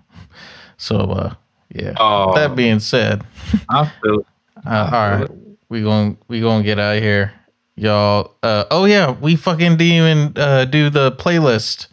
[0.77, 1.35] So uh,
[1.71, 1.95] yeah.
[1.99, 3.23] oh, That being said,
[3.71, 4.27] I feel it.
[4.67, 5.29] Uh, all right,
[5.71, 7.33] we going we gonna get out of here,
[7.77, 8.35] y'all.
[8.43, 11.87] Uh, oh yeah, we fucking didn't even uh, do the playlist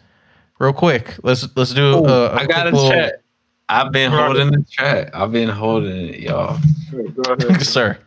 [0.58, 1.16] real quick.
[1.22, 2.04] Let's let's do.
[2.04, 3.14] Uh, a I got a little- chat.
[3.72, 4.24] I've been Right.
[4.26, 5.14] holding the chat.
[5.14, 6.58] I've been holding it, y'all.
[6.90, 7.62] Go ahead.
[7.64, 7.98] sir.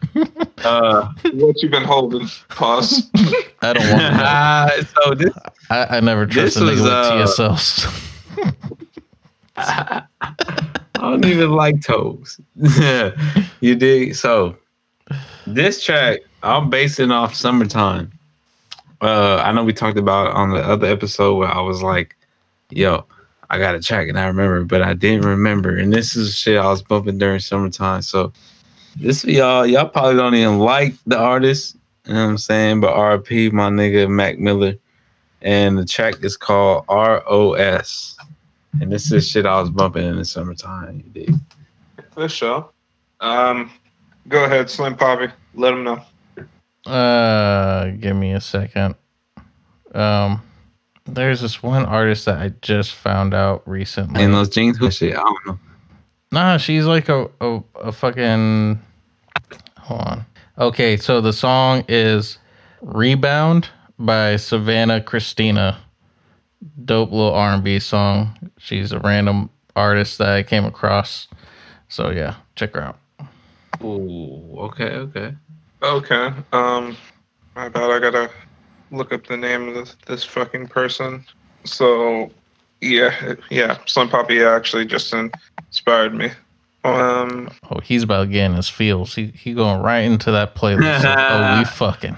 [0.61, 2.27] Uh, what you been holding?
[2.49, 3.09] Pause.
[3.61, 5.33] I don't want to uh, so this
[5.69, 8.83] I, I never trust This a nigga was, with uh, TSLs.
[9.55, 10.03] I
[10.95, 12.39] don't even like toes.
[13.61, 14.15] you dig?
[14.15, 14.57] So
[15.47, 18.11] this track, I'm basing off summertime.
[19.01, 22.15] Uh, I know we talked about on the other episode where I was like,
[22.69, 23.05] "Yo,
[23.49, 25.77] I got a track," and I remember, but I didn't remember.
[25.77, 28.01] And this is shit I was bumping during summertime.
[28.01, 28.33] So
[28.97, 29.65] this for y'all.
[29.65, 31.77] Y'all probably don't even like the artist.
[32.05, 32.81] You know what I'm saying?
[32.81, 34.75] But RP, my nigga Mac Miller,
[35.41, 38.17] and the track is called ROS.
[38.81, 41.03] And this is shit I was bumping in the summertime.
[41.05, 41.35] You dig?
[42.11, 42.69] For sure.
[43.21, 43.71] Um,
[44.27, 45.31] go ahead, Slim Poppy.
[45.53, 46.03] Let them know.
[46.85, 48.95] Uh, give me a second.
[49.93, 50.41] Um,
[51.05, 54.23] there's this one artist that I just found out recently.
[54.23, 55.59] And those jeans with shit, I don't know.
[56.31, 58.79] Nah, she's like a, a, a fucking.
[59.79, 60.25] Hold on.
[60.57, 62.37] Okay, so the song is
[62.81, 63.69] "Rebound"
[63.99, 65.79] by Savannah Christina.
[66.83, 68.37] Dope little R and B song.
[68.57, 71.27] She's a random artist that I came across.
[71.87, 72.99] So yeah, check her out.
[73.83, 75.35] Ooh, okay, okay.
[75.83, 76.31] Okay.
[76.53, 76.95] Um,
[77.55, 77.91] my bad.
[77.91, 78.29] I gotta
[78.91, 81.25] look up the name of this, this fucking person.
[81.65, 82.31] So,
[82.81, 83.77] yeah, yeah.
[83.85, 86.31] Slim Poppy actually just inspired me.
[86.83, 89.15] Um, Oh, he's about getting his feels.
[89.15, 91.05] He he going right into that playlist.
[91.05, 92.17] of, oh, we fucking.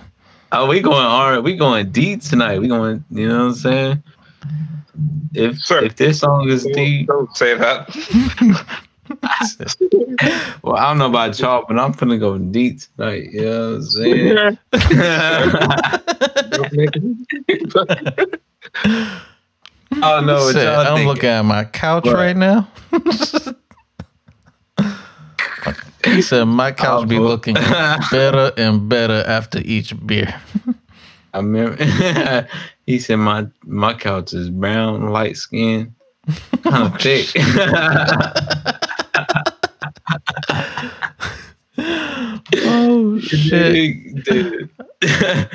[0.51, 2.59] Oh, we going R we going deep tonight.
[2.59, 4.03] We going, you know what I'm saying?
[5.33, 5.83] If Sir.
[5.83, 7.89] if this song is deep, don't say that.
[10.63, 13.31] well, I don't know about y'all, but I'm finna go deep tonight.
[13.31, 14.57] You know what I'm saying?
[19.91, 21.07] I don't know what y'all I'm think.
[21.07, 22.15] looking at my couch What?
[22.15, 22.67] right now.
[26.05, 27.23] he said my couch Oh, be boy.
[27.23, 27.53] looking
[28.11, 30.33] better and better after each beer.
[31.33, 32.47] I remember
[32.85, 35.95] he said my my couch is brown, light skin,
[36.63, 37.29] kind of oh, thick.
[42.63, 44.23] Oh shit!
[44.25, 44.69] Dude.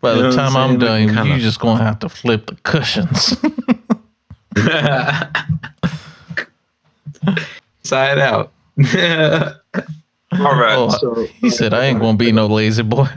[0.00, 2.08] By You the know time I'm I'm done, Looking kinda- you just gonna have to
[2.08, 3.36] flip the cushions.
[7.82, 8.52] Side out.
[10.32, 10.76] All right.
[10.78, 13.08] Oh, so he said, "I ain't gonna be no lazy boy."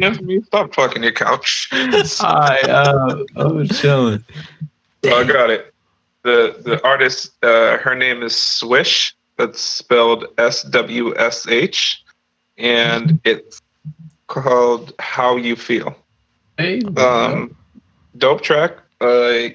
[0.00, 1.68] Anthony, stop fucking your couch.
[1.72, 4.24] Alright, uh, I'm chilling.
[5.06, 5.72] Oh, I got it.
[6.22, 9.14] The the artist, uh, her name is Swish.
[9.42, 12.04] That's spelled S W S H,
[12.58, 13.60] and it's
[14.28, 15.96] called "How You Feel."
[16.58, 17.56] Hey, Um,
[18.18, 18.76] dope track.
[19.00, 19.48] Uh,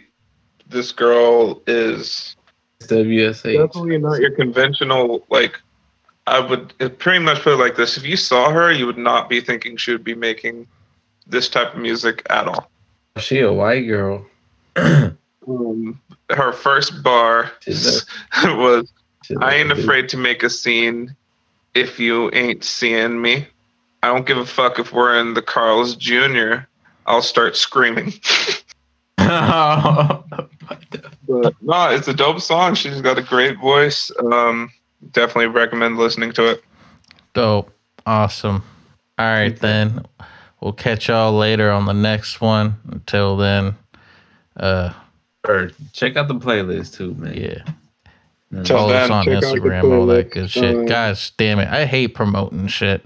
[0.67, 2.35] this girl is
[2.81, 3.55] WSH.
[3.65, 5.57] definitely not your conventional like.
[6.27, 9.29] I would pretty much put it like this: if you saw her, you would not
[9.29, 10.67] be thinking she would be making
[11.27, 12.69] this type of music at all.
[13.19, 14.25] She a white girl.
[14.75, 17.53] Um, her first bar
[18.43, 18.91] was
[19.27, 21.13] She I ain't afraid to make a scene
[21.75, 23.45] if you ain't seeing me.
[24.01, 26.59] I don't give a fuck if we're in the Carl's Jr.
[27.05, 28.13] I'll start screaming.
[31.27, 32.73] But no, it's a dope song.
[32.75, 34.09] She's got a great voice.
[34.31, 34.71] Um,
[35.11, 36.63] definitely recommend listening to it.
[37.33, 37.69] Dope,
[38.05, 38.63] awesome.
[39.19, 40.05] All right, then
[40.61, 42.75] we'll catch y'all later on the next one.
[42.89, 43.75] Until then,
[44.55, 44.93] uh,
[45.45, 47.33] Or check out the playlist too, man.
[47.35, 47.63] yeah.
[48.63, 50.75] Tell Follow us on check out the Instagram, all that good shit.
[50.77, 51.67] Uh, Guys, damn it.
[51.67, 53.05] I hate promoting shit.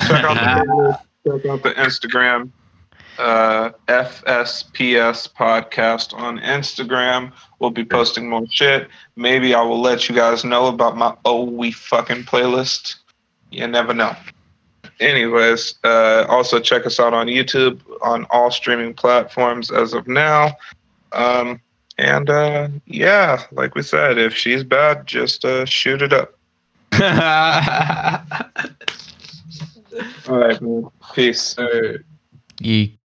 [0.00, 0.98] Check out the
[1.38, 2.50] check out the Instagram.
[3.18, 7.30] Uh, FSPS podcast on Instagram.
[7.58, 8.88] We'll be posting more shit.
[9.16, 12.96] Maybe I will let you guys know about my oh we fucking playlist.
[13.50, 14.16] You never know.
[14.98, 20.56] anyways, uh, also check us out on YouTube on all streaming platforms as of now.
[21.12, 21.60] Um,
[22.02, 26.36] and uh, yeah, like we said, if she's bad, just uh, shoot it up.
[30.28, 30.90] All right, man.
[31.14, 31.56] Peace.
[31.56, 32.00] All right.
[32.60, 32.98] Ye